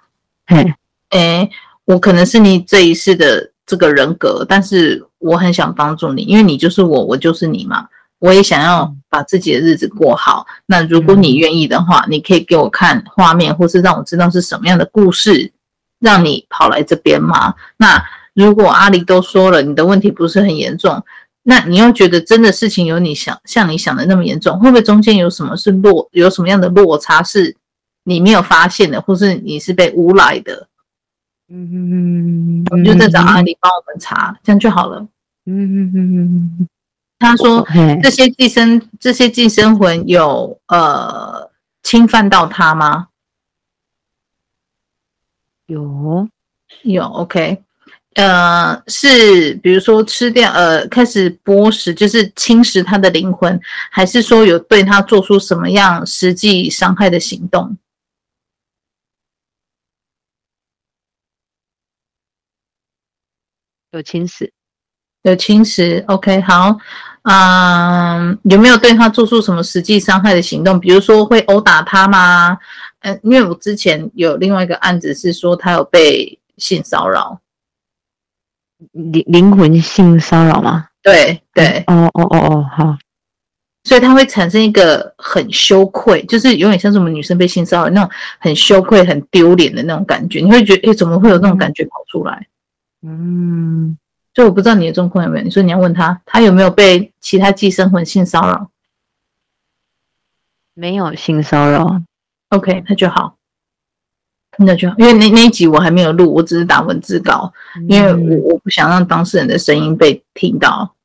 [0.46, 0.78] 哎
[1.10, 1.50] 哎，
[1.86, 7.88] 我可能是你这一世的这个人格，但是我很想帮助你，因为你就是我，我就是你嘛，
[8.20, 10.46] 我也想要把自己的日子过好。
[10.68, 15.52] 那如果你愿意的话，你可以给我看画面，或是让我知道是什么样的故事。
[16.00, 17.54] 让你跑来这边吗？
[17.78, 21.04] 那如果阿里都说了，你的问题不是很严重，
[21.44, 27.56] 那你又觉得真的事情有你想像你想的那么严重，会不会中间有什么是落，有什么样的落差是
[28.04, 30.68] 你没有发现的，或是你是被诬赖的？
[31.50, 35.00] 嗯嗯嗯，我们就再找阿里帮我们查，这样就好了。
[35.46, 36.68] 嗯嗯嗯，
[37.20, 37.66] 他说
[38.04, 41.50] 这些寄生这些寄生魂有呃
[41.84, 43.08] 侵犯到他吗？
[45.68, 46.28] 有
[46.84, 47.62] 有，OK，
[48.16, 53.60] 呃，是比如说吃掉，呃，开始剥食，就是侵蚀他的灵魂，
[53.92, 57.78] 还是说有对他做出什么样实际伤害的行动？
[63.92, 64.50] 有侵蚀，
[65.24, 66.78] 有侵蚀，OK，好，
[67.24, 70.80] 嗯、呃，有没有对他做出什么实际伤害的行动？
[70.80, 72.58] 比如说会殴打他吗？
[73.02, 77.40] 嗯，因为我之前有另外一个案子是说他有被性骚扰，
[78.92, 80.88] 灵灵魂性骚扰吗？
[81.04, 82.98] 对对，哦哦哦哦，好，
[83.84, 92.48] 所以他会产生一个很羞愧，就是有点像是我们女生被性骚扰那种很羞愧、很丢脸的那种感觉，你会觉得，哎，怎么会有那种感觉跑出来？
[93.04, 93.98] 嗯，
[94.34, 98.70] 所以我不知道你的状况有没有，你说你要问他，他有没有被其他寄生魂性骚扰？
[100.74, 102.02] 没有性骚扰。
[102.50, 103.38] OK，那就好，
[104.58, 107.52] 那就好，因为那那一集我还没有录，我只是打文字稿，
[107.90, 110.96] 因为我我不想让当事人的声音被听到，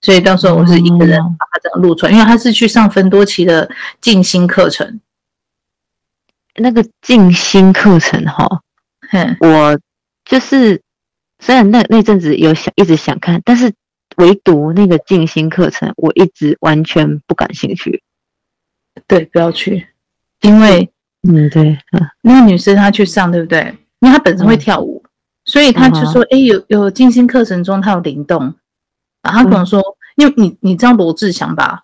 [0.00, 3.70] 所以到时候我是一个人把它这样录出来，因为他是去上分多期的
[4.00, 4.98] 静心课程，
[6.54, 8.62] 那个静心课程哈，
[9.40, 9.78] 我
[10.24, 10.80] 就是
[11.38, 13.72] 虽然那那阵子有想一直想看，但是
[14.16, 18.02] 唯独那个静心课程，我一直完全不感兴趣，
[19.06, 19.88] 对，不要去。
[20.42, 20.88] 因为，
[21.28, 21.76] 嗯，对，
[22.22, 23.76] 那个女生她去上，对不对？
[24.00, 25.10] 因为她本身会跳舞，嗯、
[25.44, 28.54] 所以她就说，哎、嗯，有有静心课程中她有灵动，
[29.22, 31.82] 然后她跟我说，嗯、因为你你知道罗志祥吧？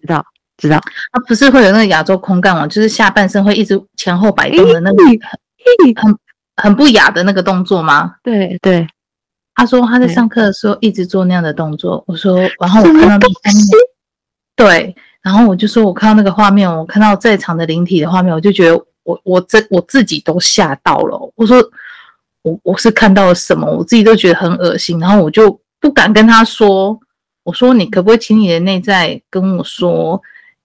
[0.00, 0.24] 知道，
[0.56, 0.80] 知道，
[1.12, 6.18] 他不是会有那个亚洲空干嘛，就是下半身会一直前后摆动的那个很很
[6.56, 8.16] 很不雅的那个动作吗？
[8.22, 8.86] 对对，
[9.54, 13.66] 他说他在上课的时候一直做那样的动作，我说，然后我看到那画面，
[14.56, 14.96] 对。
[15.22, 21.32] 然后我就说，我看到那个画面，我看到在场的灵体的画面，我就觉得我我这我自己都吓到了。
[21.36, 21.62] 我说
[22.42, 24.98] 我我是看到了什么，我自己都觉得很恶心。
[24.98, 26.98] 然后我就不敢跟他说，
[27.44, 30.20] 我说你可不可以请你的内在跟我说，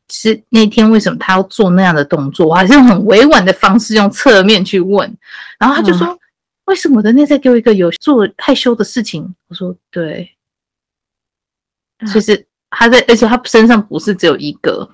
[0.09, 2.47] 是那天为什么他要做那样的动作？
[2.47, 5.17] 我还是用很委婉的方式，用侧面去问。
[5.59, 6.19] 然后他就说：“嗯、
[6.65, 10.31] 为什么我的内在给我一个有做害羞的事情？”我说：“对，
[12.07, 14.89] 其实他在，而且他身上不是只有一个，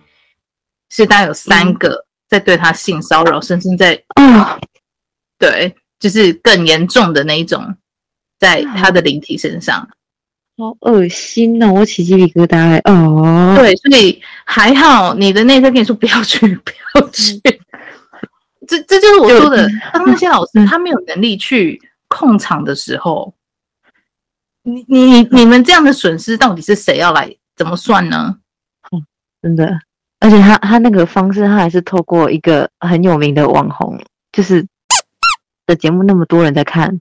[0.90, 4.60] 是大概有三个在对他性骚扰，甚至在啊，
[5.38, 7.76] 对，就是更严重的那一种，
[8.40, 9.88] 在他的灵体身上。”
[10.56, 11.74] 好恶心哦！
[11.74, 13.56] 我起鸡皮疙瘩哦。
[13.58, 17.42] 对，所以还好你的内在跟你说不要去，不要去。
[18.68, 23.34] 这这就是我说的，当那些老师他没有能力去控场的时候，
[24.62, 28.38] 你你你们这样的损失到底是谁要来怎么算呢？
[28.92, 29.06] 嗯，
[29.42, 29.80] 真的，
[30.20, 34.00] 而且他他那个方式，他还是透过一个很有名的网红，
[34.32, 34.66] 就是
[35.66, 37.00] 的节目，那么多人在看。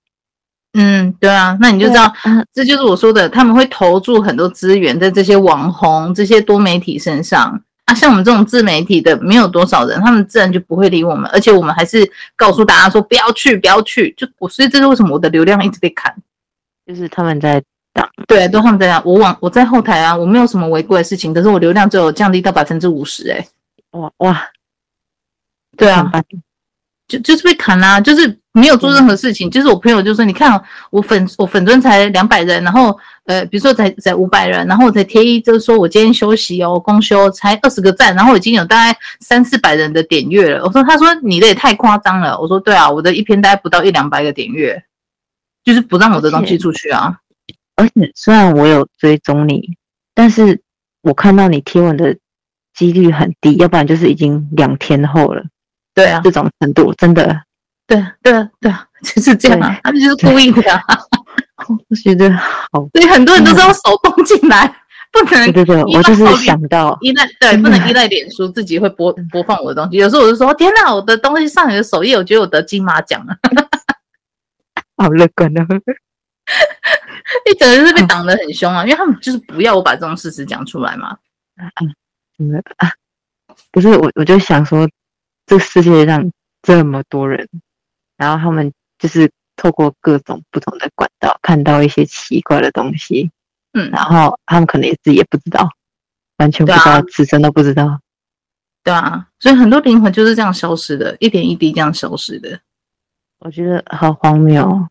[0.75, 2.11] 嗯，对啊，那你就知道，
[2.53, 7.95] 这就是我说的，他们会投注很多资源在这些网红、这些多媒体身上啊。
[7.95, 14.15] 像我们这种自媒体的，没有多少人，他们自然就不会理我们，而且我们还是告诉大家说不要去，不要去。
[14.17, 16.15] 就我，所以这是为什么我的流量一直被砍，
[16.87, 19.03] 就是他们在挡，对，都他们在挡。
[19.05, 23.47] 我往我在后台啊，我没有什么违规的事情，可是我流量只有降低到百分之五十，哎，
[23.93, 24.43] 哇哇，
[25.77, 26.11] 对啊。
[27.09, 29.51] 就就是被砍啦、啊，就是没有做任何事情。
[29.51, 44.83] 就是我朋友就说：“你看我粉我粉钻才两百人，然后呃，比如说才才五百人，然后我才贴一，就是说我今天休息哦，公休才二十个赞，然后已经有大概三四百人的点阅了。”我说：“他说你的也太夸张了。”我说：“对啊，我的一篇大概不到一两百个点阅，
[45.65, 47.19] 就是不让我的东西出去啊。
[47.77, 49.77] 而”且虽然我有追踪你，
[50.15, 50.61] 但是
[51.03, 52.17] 我看到你贴文的
[52.75, 55.45] 几率很低，要不然就是已经两天后了。
[55.95, 57.43] 对啊，这种程度真的，
[57.87, 60.83] 对啊，对啊，对啊， 就是这样啊，他们就是故意的啊。
[61.89, 64.67] 我觉得好， 所以很多人都是用手动进来，
[65.13, 65.53] 不能。
[65.53, 69.99] 对对对，我就是想到依赖，对，不能依赖脸书自己会播播放我的东西。
[69.99, 73.37] 有时候我就说，天哪，我的东西上你的首页，我觉得我得金马奖了。
[74.97, 75.67] 好乐观哦！
[77.49, 81.17] 你整个就是被挡得很凶啊，因为他们就是不要我把这种事实讲出来嘛。
[81.57, 81.95] 嗯，
[82.39, 82.91] 真的啊，
[83.71, 84.89] 不是我，我就想说。
[85.45, 86.31] 这世界上
[86.63, 87.47] 这么多人，
[88.17, 93.29] 然后他们就是透过各种不同的管道看到一些奇怪的东西，
[93.73, 95.69] 嗯，然后他们可能也自己也不知道，
[96.37, 98.01] 完全不知道，自身、啊、都不知道，
[98.85, 102.61] 对啊，所以很多灵魂就是这样消失的，一点一滴这样消失的，
[103.41, 104.89] 我觉得好荒谬，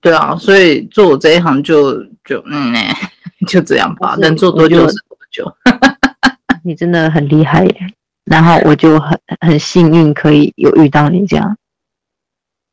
[0.00, 2.78] 对啊，所以做我这一行就就嗯呢，
[3.48, 5.56] 就这样吧，能做多久是多久，
[6.64, 7.76] 你真的很厉害耶。
[8.24, 11.56] 然后我就很很幸运可以有遇到你这样，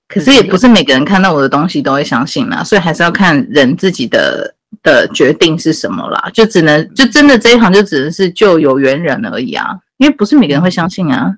[0.08, 11.36] 可是也不是每个人看到我的东西都会相信啦，所以还是要看人自己的的决定是什么啦，就只能就真的这一行就只能是救有缘人而已啊，因为不是每个人会相信啊。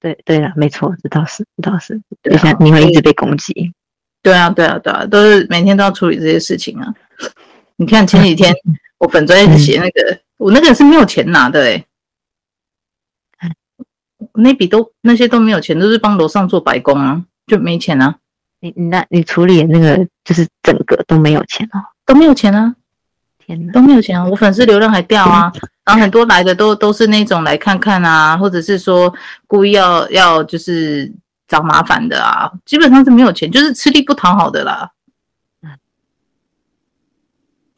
[0.00, 3.72] 对对了，没错，这倒是这倒是，就像你会一直被攻击。
[4.22, 6.94] 对啊对啊对啊，都是每天都要处理这些事情啊。
[7.76, 8.54] 你看前几天
[8.98, 11.84] 我本专业写那个，我那个是没有钱拿的诶。
[14.34, 18.16] 那笔都那些都没有钱，都是帮楼上做白工啊，就没钱啊。
[18.60, 22.72] 你你那你处理那个就是整个都没有钱哦，都没有钱啊！
[23.44, 24.24] 天哪，都没有钱啊！
[24.24, 25.52] 我粉丝流量还掉啊，
[25.84, 29.12] 然后很多来的都都是那种来看看啊，或者是说
[29.48, 31.12] 故意要要就是
[31.52, 34.90] 找麻烦的啊，基本上是没有钱，就是吃力不讨好的啦。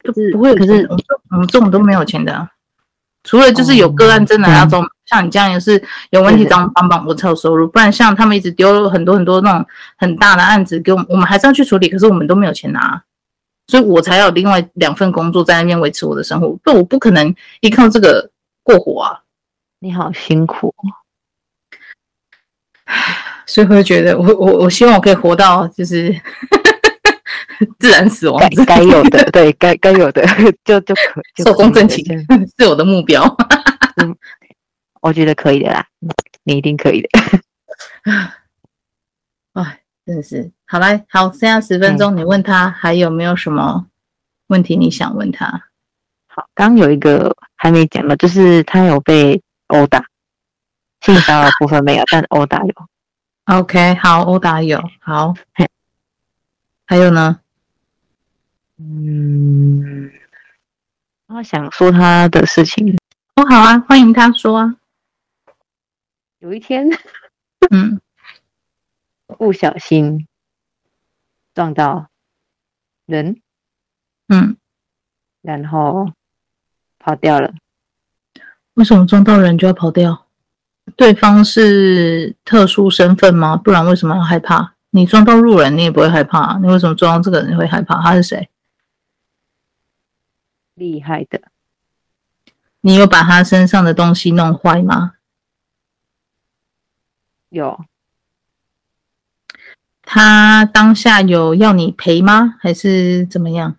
[0.01, 0.87] 就不会，可是
[1.29, 2.49] 我们这种都没有钱的啊。
[3.25, 7.67] 除了就是有个案真的那种，哦、像你这样也是有问题，找帮帮我才有收入。
[7.67, 11.89] 不然像他们一直丢很多很多那种很大的案子给我们，我们还是要去处理。
[11.89, 13.03] 可是我们都没有钱拿，
[13.67, 16.55] 所以我才有另外两份工作在那边维持我的生活。
[16.63, 18.31] 不，我不可能依靠这个
[18.63, 19.19] 过活啊！
[19.79, 20.73] 你好辛苦，
[23.55, 26.13] 所以会觉得我我我希望我可以活到就是。
[27.79, 30.21] 自然死亡，该该有的，对，该该有的，
[30.65, 32.03] 就就可寿终正寝
[32.59, 33.23] 是我的目标。
[33.95, 34.13] 嗯，
[34.99, 35.85] 我觉得可以的啦，
[36.43, 37.09] 你一定可以的。
[39.53, 43.85] 哎，真的是，好来，好，剩下十分钟，你问他还有没有什么
[44.47, 45.47] 问题你想问他？
[46.27, 50.05] 好，刚有一个还没讲的，就是他有被殴打，
[51.05, 52.73] 性骚扰部分没有，但殴打有。
[53.45, 55.35] OK，好，殴打有，好，
[56.87, 57.41] 还有呢？
[58.77, 60.11] 嗯，
[61.27, 62.97] 他想说他的事情。
[63.35, 64.77] 哦，好啊，欢迎他说啊。
[66.39, 66.87] 有一天，
[67.69, 68.01] 嗯，
[69.27, 70.27] 不小心
[71.53, 72.09] 撞到
[73.05, 73.41] 人，
[74.27, 74.57] 嗯，
[75.43, 76.11] 然后
[76.97, 77.53] 跑掉了。
[78.73, 80.24] 为什么撞到人就要跑掉？
[80.95, 83.57] 对方是特殊身份吗？
[83.57, 84.73] 不然为什么要害怕？
[84.91, 86.57] 你撞到路人，你也不会害怕。
[86.59, 88.01] 你为什么撞到这个人你会害怕？
[88.01, 88.49] 他是谁？
[90.75, 91.41] 厉害的。
[92.81, 95.13] 你有把他身上的东西弄坏吗？
[97.49, 97.83] 有。
[100.03, 102.55] 他当下有要你赔吗？
[102.59, 103.75] 还是怎么样？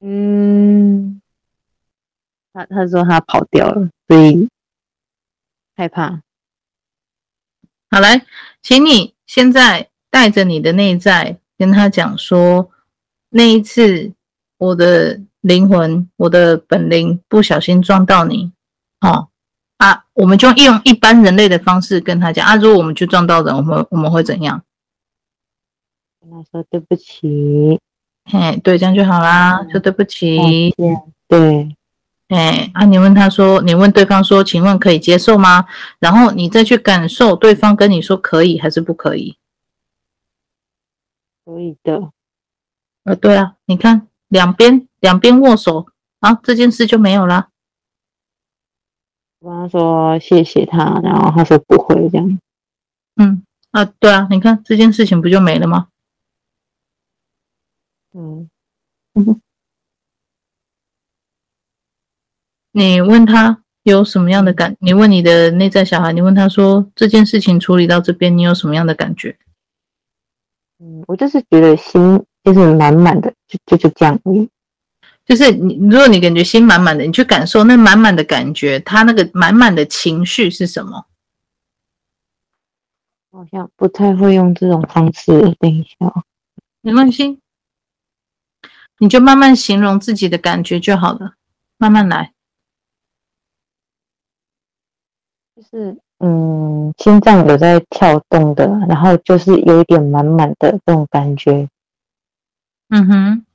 [0.00, 1.20] 嗯。
[2.52, 4.48] 他他说他跑掉了，所以
[5.76, 6.22] 害怕。
[7.90, 8.24] 好，来，
[8.62, 12.70] 请你现在带着你的内在跟他讲说，
[13.30, 14.12] 那一次
[14.58, 18.52] 我的灵魂、我的本灵不小心撞到你，
[19.00, 19.28] 哦
[19.78, 24.62] 啊，我们就用一般人类的方式跟他讲啊，如果我们去撞到人，我们我们会怎样？
[26.20, 27.80] 跟他说对不起，
[28.24, 30.74] 嘿，对，这样就好啦，嗯、说对不起，
[31.28, 31.76] 对。
[32.34, 35.66] 哎，啊，你问他说，你问对方说，请问可以接受吗？
[36.00, 39.38] 然后你再去感受对方跟你说可以还是不可以？
[41.44, 42.10] 可以的。
[43.04, 45.86] 呃，对啊，你看两边两边握手，
[46.18, 47.50] 啊，这件事就没有了。
[49.38, 52.40] 我跟他说谢谢他，然后他说不会这样。
[53.14, 55.86] 嗯，啊，对啊，你看这件事情不就没了吗？
[58.12, 58.50] 嗯。
[59.14, 59.40] 嗯
[62.76, 64.76] 你问他有什么样的感？
[64.80, 69.38] 你问你的内在小孩，你问他说，这件事情处理到这边，你有什么样的感觉？
[70.80, 74.20] 嗯，我就是觉得心就是满满的，就就就这样。
[75.24, 81.06] 就是你，如果你感觉心满满的，你去感受那满满的感觉，他那个满满的情绪是什么？
[83.30, 85.32] 好像不太会用这种方式。
[85.60, 86.12] 等一下，
[86.80, 87.38] 没关系，
[88.98, 91.34] 你就慢慢形容自己的感觉就好了，
[91.78, 92.33] 慢慢来。
[95.70, 101.68] 就是嗯，心脏有在跳动的，然后就是有一点满满的这种感觉。
[102.90, 103.46] 嗯哼，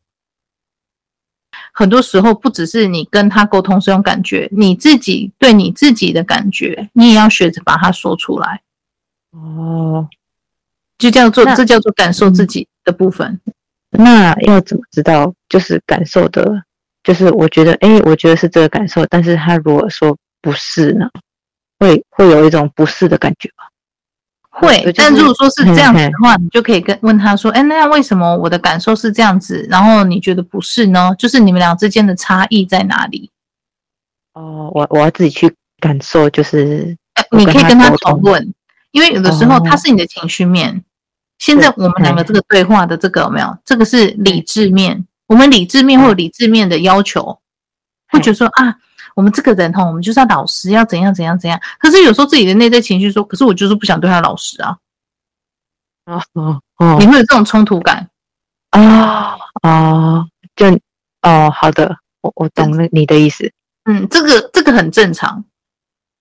[1.73, 8.61] 很多时候不只是你跟他沟通是用感觉，你自己对你自己的感觉，你也要学着把它说出来。
[9.31, 10.07] 哦，
[10.97, 13.39] 就叫做这叫做感受自己的部分。
[13.91, 15.33] 那要怎么知道？
[15.47, 16.63] 就是感受的，
[17.03, 21.09] 就是我觉得，哎，我觉得是这个感受，但是他如果说不是呢？
[21.79, 23.65] 会会有一种不适的感觉吧？
[24.51, 29.65] 会，就是、但如果说是这样子的话，你就可以跟问他说：“哎，那样为什么我的感受是这样子？
[29.69, 31.15] 然后你觉得不是呢？
[31.17, 33.31] 就是你们俩之间的差异在哪里？”
[34.33, 36.97] 哦，我我要自己去感受，就是
[37.31, 38.53] 你可以跟他讨论，
[38.91, 40.75] 因为有的时候他是你的情绪面。
[40.75, 40.81] 哦、
[41.37, 43.57] 现在我们两个这个对话的这个有没有？
[43.63, 47.39] 这个是理智面，我们理智面或者理智面的要求，
[48.09, 48.75] 会觉得说啊。
[49.19, 51.59] 我们这个人哈，我们就是要老实，要怎样怎样怎样。
[51.77, 54.77] 可是有时候自己的内在情绪说，可是我就是不想对他老实啊。
[56.05, 58.09] 哦哦哦，你会有这种冲突感
[58.69, 60.25] 啊啊？
[60.55, 60.67] 就
[61.23, 63.51] 哦，好的，我我懂了你的意思。
[63.83, 65.43] 嗯，这个这个很正常，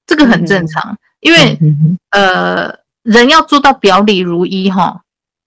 [0.05, 5.03] 这个很正常，嗯、因为、嗯、呃，人要做到表里如一哈，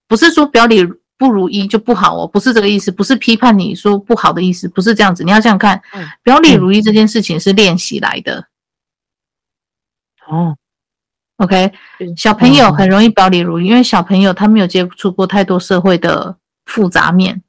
[0.08, 0.88] 不是说表里。
[1.22, 5.24] 不如意就不好哦，不是这个意思，不是批判你说不好的意思，不是这样子。
[5.24, 5.80] 你要这样看，
[6.24, 8.48] 表里如一这件事情是练习来的。
[10.28, 10.58] 哦
[11.38, 11.72] ，OK，
[12.18, 17.44] 小朋友很容易表里如一，因为小朋友他没有接触过太多社会的复杂面，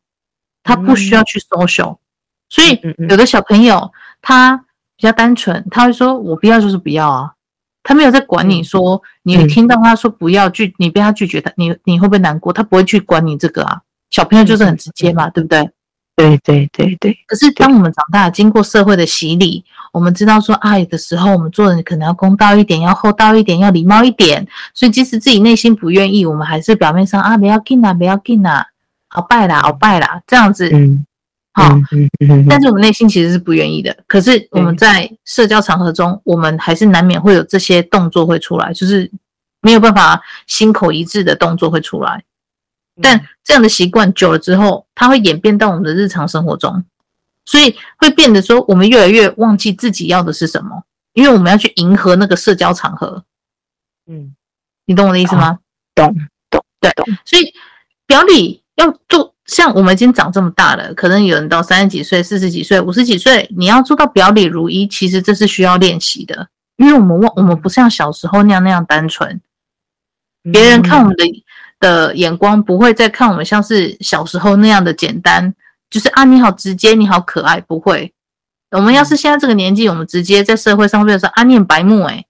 [0.63, 1.97] 他不需要去 social，
[2.51, 4.59] 所以有的小朋友他
[4.97, 7.33] 比较单纯，他会说我不要就是不要啊。
[7.83, 12.53] 他没有在管你说，你听到他说不要拒，你被他拒绝他，你你会不会难过？
[12.53, 13.81] 他不会去管你这个啊。
[14.11, 15.69] 小朋友就是很直接嘛，对不对？
[16.15, 17.17] 对对对对。
[17.27, 24.47] 可是当我们长大，经过社会的洗礼，我们知道说啊，有的时候我们做人可能要公道一点，要厚道一点，要礼貌一点。
[24.75, 28.67] 所以即使自己内心不愿意，我们还是表面上啊，不要紧啊，不要紧啊，
[29.09, 30.71] 好拜啦，好拜啦，这样子。
[30.73, 31.05] 嗯。
[31.55, 31.69] 好，
[32.49, 33.95] 但是我们内心其实是不愿意的。
[34.07, 39.11] 可是我们在社交场合中，我们还是难免会有这些动作会出来，就是
[39.61, 42.25] 没有办法心口一致的动作会出来。
[43.03, 46.83] 但这样的习惯久了之后，它会演变到我们的日常生活中，
[47.45, 53.23] 所以会变得说，我们越来越忘记自己要的是什么，因为我们要去迎合那个社交场合。
[54.07, 54.35] 嗯，
[54.87, 55.59] 你懂我的意思吗？
[55.95, 56.15] 懂，
[56.49, 57.05] 懂，对，懂。
[57.27, 57.53] 所以
[58.07, 59.35] 表里要做。
[59.53, 66.49] 像我们已经长这么大了，可能有人到三十几岁、四十几岁、五十几岁，你要做到表里如一，其实这是需要练习的。
[66.77, 69.41] 因为我们忘，我们不像小时候那样那样单纯，
[70.51, 71.45] 别人看我们的
[71.79, 75.55] 的眼光不会再看我们像是小时候那样的简单，
[75.91, 78.11] 就是啊，你好直接，你好可爱，不会。
[78.71, 82.25] 我们要是现在这个年纪，我们直接在社会上面说啊，你很白目哎，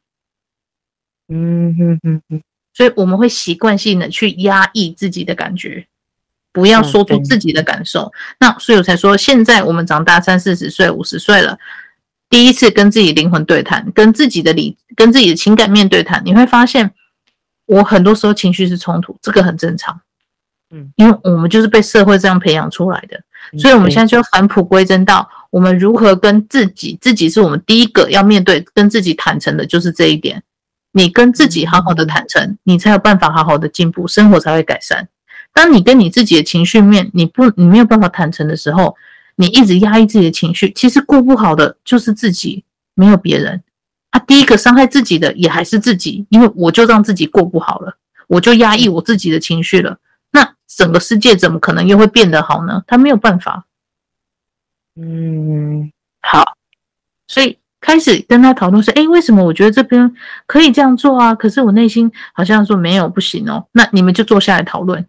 [1.29, 2.43] 嗯哼哼哼，
[2.75, 5.87] 所以我们会习惯性的去压抑自己的感觉，
[6.53, 8.03] 不要说出自己的感受。
[8.03, 11.59] 嗯、那所以我才说，现在我们长大三四十岁、五十岁了，
[12.29, 16.93] 第一次跟自己灵魂对谈，跟自己的理、跟自己的情感面对谈，你会发现，
[17.67, 20.01] 我很多时候情绪是冲突，这个很正常。
[20.71, 23.21] 嗯，因为我们就是被社会这样培养出来的，
[23.59, 30.43] 所以我们现在就返璞归真到我们如何跟自己，自己是我们第一个要面对、跟自己坦诚的，就是这一点。
[30.95, 35.09] 你跟自己好好的坦诚，你才有办法好好的进步，生活才会改善。
[35.53, 38.97] 当你跟你自己的情绪面，你不，你没有办法坦诚的时候，
[39.37, 43.63] 你一直压抑自己的情绪，其实过不好的就是自己，没有别人。
[44.11, 47.97] 他第一个伤害自己的也还是自己，因为我就让自己过不好了，
[48.27, 49.99] 我就压抑我自己的情绪了。
[50.31, 52.83] 那整个世界怎么可能又会变得好呢？
[52.87, 53.65] 他没有办法。
[54.97, 55.91] 嗯，
[56.21, 56.45] 好，
[57.27, 60.15] 所以开始跟他讨论说，诶，为什么我觉得这边
[60.47, 61.35] 可以这样做啊？
[61.35, 63.67] 可是我内心好像说没有，不行哦。
[63.73, 65.07] 那你们就坐下来讨论，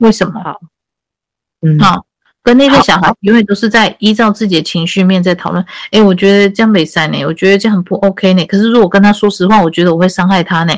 [0.00, 0.42] 为什么？
[0.42, 0.60] 好，
[1.62, 2.04] 嗯，好，
[2.42, 5.64] 跟那个小孩永远都是在依照自己的情绪面在讨论。
[5.90, 8.44] 哎，我觉得这样没塞呢，我觉得这样很不 OK 呢。
[8.46, 10.74] 可是如果跟他说实话，我觉得我会伤害他呢。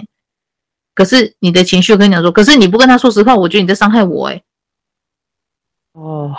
[0.95, 4.43] 可是你的情绪，我跟你讲说，可是你不跟他说实话，我觉得你在伤害我，哎，
[5.93, 6.35] 哦，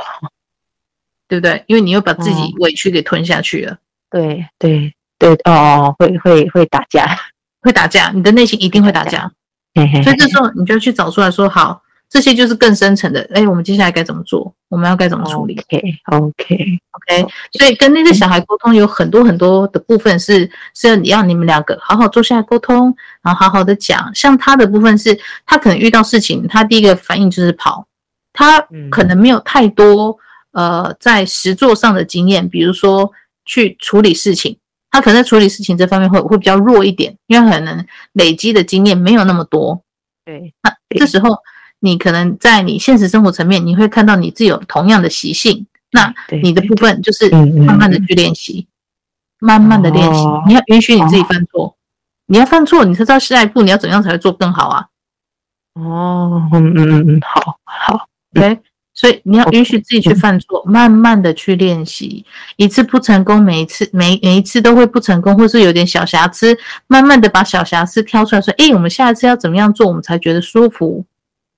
[1.28, 1.64] 对不对？
[1.68, 3.78] 因为你又把自己委屈给吞下去了，
[4.12, 7.18] 对对对，哦哦，会会会打架，
[7.62, 9.32] 会打架，你的内心一定会打架，
[9.74, 11.82] 嘿嘿嘿，所以这时候你就去找出来说，好。
[12.14, 14.54] 这些就是更深层的，哎，我们接下来该怎么做？
[14.70, 15.60] 我们要该怎么处理
[16.12, 17.28] ？OK，OK，OK。
[17.54, 24.14] 所以跟那个小孩沟通有很多很多的部分是是要你要你们两个好好坐下来沟通，然后好好的讲。
[24.14, 27.84] 像他的部分是，他可能遇到事情，他第一个反应就是跑，
[28.32, 28.62] 他
[28.92, 30.16] 可能没有太多
[30.52, 33.12] 呃在实作上的经验，比如说
[33.44, 34.56] 去处理事情，
[34.92, 39.82] 他可能在处理事情这方面会会比较弱一点，因为可能累积的经验没有那么多。
[40.24, 41.36] 对，那这时候。
[41.84, 48.66] 你可能在你现实生活层面，你会看到你自己有同样的习性，那你的部分就是慢慢的去练习，
[49.40, 50.22] 慢慢的练习。
[50.48, 51.76] 你要允许你自己犯错，
[52.28, 54.86] 你要犯错，你才知道下一步你要怎样才会做更好啊。
[55.74, 58.08] 哦，嗯嗯嗯，好好
[58.38, 58.60] ，OK。
[58.96, 62.24] 所以你要允许自己去犯错，慢慢的去练习，
[62.56, 66.58] 一次不成功，每一次每每一次都会不成功，或是有点小瑕疵，
[66.88, 71.04] 慢慢的把小瑕疵挑出来，说，诶，我们下一次要怎么样做，我们才觉得舒服。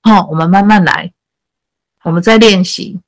[0.06, 1.12] 好，我们慢慢来，
[2.03, 2.99] 我们再练习，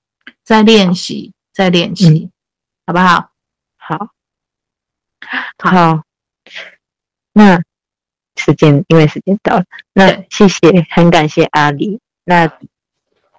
[0.44, 2.32] 再练习，再练习，嗯、
[2.88, 3.30] 好不好？
[3.78, 4.10] 好，
[5.60, 6.04] 好。
[7.34, 7.62] 那
[8.36, 12.00] 时间，因为时间到了，那谢谢，很感谢阿里。
[12.24, 12.48] 那，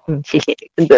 [0.06, 0.96] 嗯，谢谢，真的，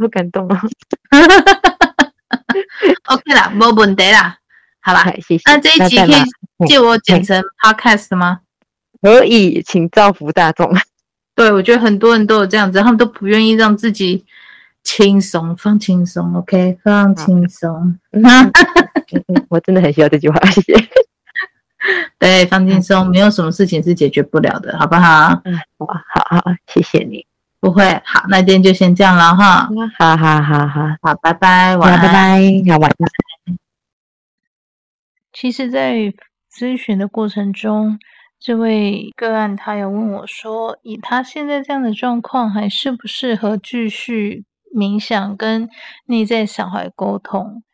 [0.00, 0.62] 好 感动啊。
[3.08, 4.38] OK 啦，没问题啦，
[4.80, 5.42] 好吧，谢谢。
[5.44, 8.40] 那这一集可以借我剪成 Podcast 吗？
[9.02, 10.74] 可以，请造福大众。
[11.38, 14.24] 对，我觉得很多人都有这样子，他们都不愿意让自己
[14.82, 17.96] 轻松，放轻松，OK，放轻松。
[19.48, 20.74] 我真的很需要这句话， 谢谢。
[22.18, 25.40] 对，放轻松，没有什么事情是解决不了的，好不好？
[25.44, 27.24] 嗯，好，好，好，谢谢你。
[27.60, 29.68] 不会，好，那今天就先这样了哈。
[29.96, 33.58] 好好好好好，拜拜，晚安，拜拜，好，晚安。
[35.32, 36.12] 其实，在
[36.52, 38.00] 咨询的过程中。
[38.40, 45.68] 这位个案，他有问我说：“以他现在这样的状况，还适不适合继续冥想跟
[46.06, 47.64] 内在小孩沟通？”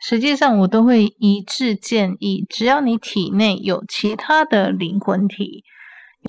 [0.00, 5.64] 实际上，我都会一致建议，只要你体内有其他的灵魂体，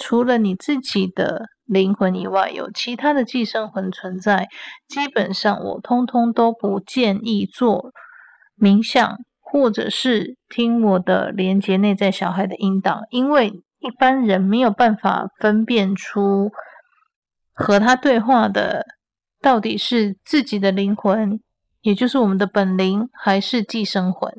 [0.01, 4.47] 除了你自己的灵魂以外，有其他的寄生魂存在，
[4.87, 7.91] 基本上我通通都不建议做
[8.59, 13.61] 冥想，或者是听我的连接内在小孩的引导，因为。
[13.85, 16.51] 一般人没有办法分辨出
[17.53, 18.83] 和他对话的
[19.39, 21.39] 到底是自己的灵魂，
[21.81, 24.33] 也就是我们的本灵，还是寄生魂。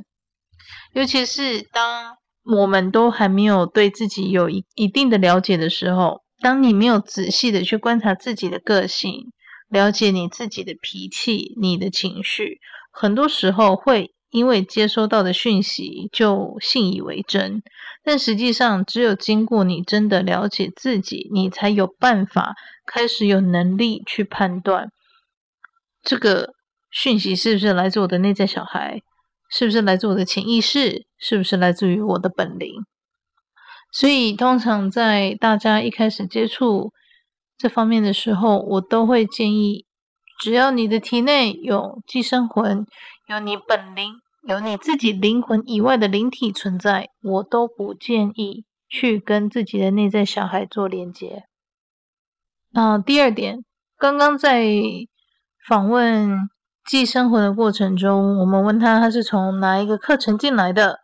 [0.94, 9.30] 尤其是当我们都还没有对自己有一一定的了解的时候，当你没有仔细的去观察自己的个性，
[9.68, 12.58] 了解你自己的脾气、你的情绪，
[12.90, 14.15] 很多时候会。
[14.36, 17.62] 因为接收到的讯息就信以为真，
[18.04, 24.90] 但实际上只有经过你真的了解自己，你才有办法开始有能力去判断
[26.02, 26.50] 这个
[26.90, 29.00] 讯息是不是来自我的内在小孩，
[29.48, 32.74] 是不是来自我的潜意识，是不是来自于我的本灵。
[33.90, 36.92] 所以，通常在大家一开始接触
[37.56, 39.86] 这方面的时候，我都会建议，
[40.38, 42.84] 只要你的体内有寄生魂，
[43.28, 44.12] 有你本灵。
[44.46, 51.42] 有你自己灵魂以外的灵体存在，我都不建议去跟自己的内在小孩做连接。
[52.72, 53.64] 啊，第二点，
[53.98, 54.64] 刚刚在
[55.66, 56.38] 访问
[56.84, 61.00] 寄生魂的过程中，我们问他他是从哪一个课程进来的，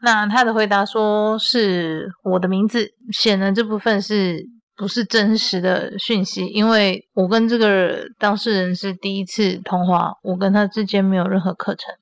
[0.00, 6.46] 那他的回答说是我的名字，显然这部分是不是真实的讯息？
[6.46, 11.94] 因为我跟这个当事人是第一次通话，我跟他之间没有任何课程。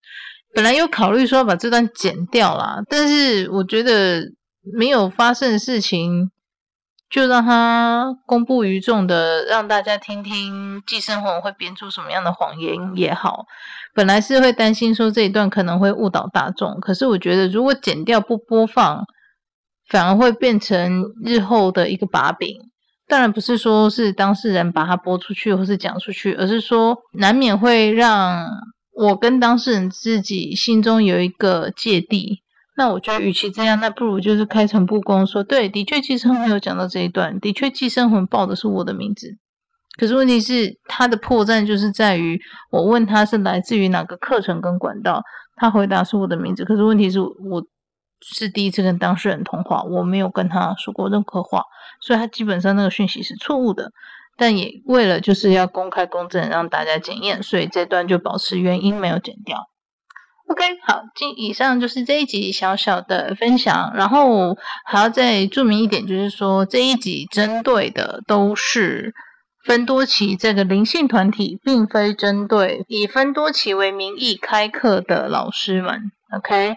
[0.56, 4.22] 本来有考虑说把这段剪掉啦，但是我觉得
[4.74, 6.30] 没有发生的事情，
[7.10, 13.44] 就让它公布于众的，让大家听听寄生虫会编出什么样的谎言也好。
[13.94, 19.04] 本来是会担心说这一段可能会误导大众，可是我觉得如果剪掉不播放，
[19.90, 22.56] 反而会变成日后的一个把柄。
[23.06, 28.48] 当然不是说是当事人把它播出去或是讲出去，而是说难免会让。
[28.96, 32.40] 我跟当事人自己心中有一个芥蒂，
[32.78, 39.36] 那我觉得与其这样，那不如就是开诚布公说，对，的确寄生魂有讲到这一段，的确寄生魂报的是我的名字，
[39.98, 42.40] 可是问题是他的破绽就是在于，
[42.70, 45.22] 我问他是来自于哪个课程跟管道，
[45.56, 47.62] 他回答是我的名字，可是问题是我
[48.22, 51.62] 是第一次跟当事人通话，我没有跟他说过任何话，
[52.00, 53.92] 所以他基本上那个讯息是错误的。
[54.36, 59.68] 但也为了就是要公开公正，让大家检验，所以这段就保持原音没有剪掉。
[60.48, 69.12] OK，好，今以上就是这一集小小的分享，然后还要再注明一点，就是说这一集针对的都是
[69.64, 76.12] 芬多奇这个灵性团体，并非针对以芬多奇为名义开课的老师们。
[76.36, 76.76] OK，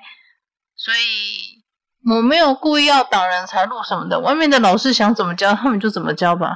[0.75, 6.55] 所以我没有故意要挡人财路什么的，外面的老师想怎么教，他们就怎么教吧。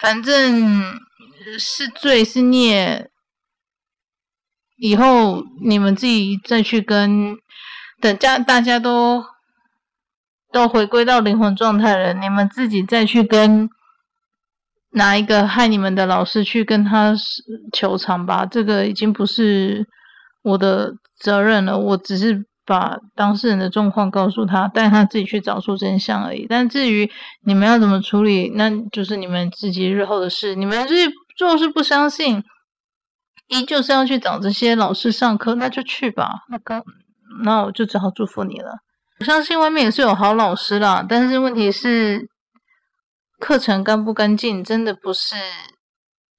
[0.00, 0.98] 反正
[1.58, 3.10] 是罪是孽，
[4.76, 7.36] 以后你们自己再去跟
[8.00, 9.22] 等家大家都
[10.50, 13.68] 都回归到灵魂状态了，你们自己再去跟
[14.90, 17.14] 哪一个害你们的老师去跟他
[17.72, 18.46] 求偿吧。
[18.46, 19.86] 这个已经不是
[20.42, 22.49] 我的责任了，我只是。
[22.70, 26.46] 把当事人的状况告诉他，带他自己去找出真相而已。
[26.48, 27.10] 但至于
[27.44, 30.54] 你们要怎么处理，那就是你们自己日后的事。
[30.54, 30.94] 你们是
[31.36, 32.44] 若是不相信，
[33.48, 36.44] 依旧是要去找这些老师上课，那就去吧。
[36.48, 36.80] 那刚，
[37.42, 38.78] 那我就只好祝福你了。
[39.18, 42.28] 我相信外面也是有好老师啦，但是问题是，
[43.40, 45.34] 课程干不干净，真的不是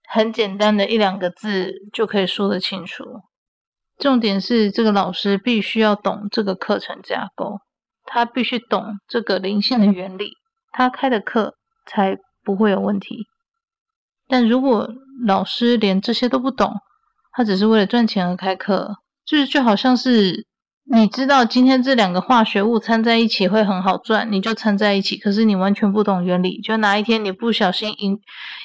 [0.08, 3.04] 很简单的一两个字就可以说得清楚。
[4.02, 7.60] 重点是这个老师必须要懂这个课程架构，
[8.04, 10.34] 他必须懂这个零线的原理，
[10.72, 11.54] 他开的课
[11.86, 13.28] 才不会有问题。
[14.28, 14.90] 但如果
[15.24, 16.74] 老师连这些都不懂，
[17.32, 20.48] 他只是为了赚钱而开课，就是就好像是
[20.84, 28.20] 你知道今天这两个化学物掺在一起会很好赚，你就掺在一起，可是你完全不懂原理，就哪一天你不小心引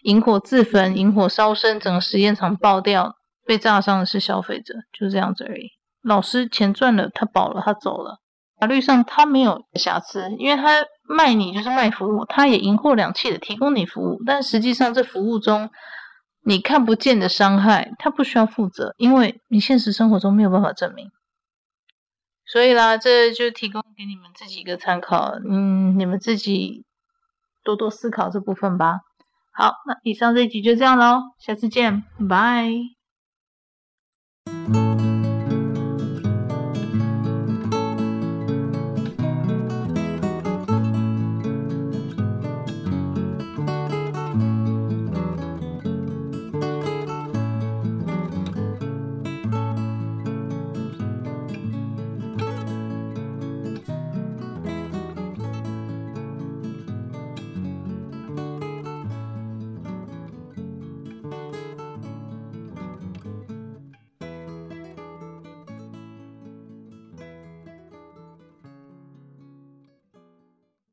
[0.04, 3.16] 引火自焚，引火烧身，整个实验场爆掉。
[3.46, 5.70] 被炸伤的是消费者，就这样子而已。
[6.02, 8.20] 老师钱赚了，他饱了，他走了。
[8.58, 14.22] 法律上他没有瑕疵，因为他卖你就是卖服务，他也赢货两訖的提供你服务。
[14.24, 15.70] 但实际上，这服务中
[16.42, 21.10] 你看不见的伤害，他不需要负责，因为你现实生活中没有办法证明。
[22.46, 26.86] 所以啦，这就提供给你们自己一个参考，嗯，你们自己
[27.62, 29.00] 多多思考这部分吧。
[29.52, 32.95] 好，那以上这一集就这样喽，下次见，拜。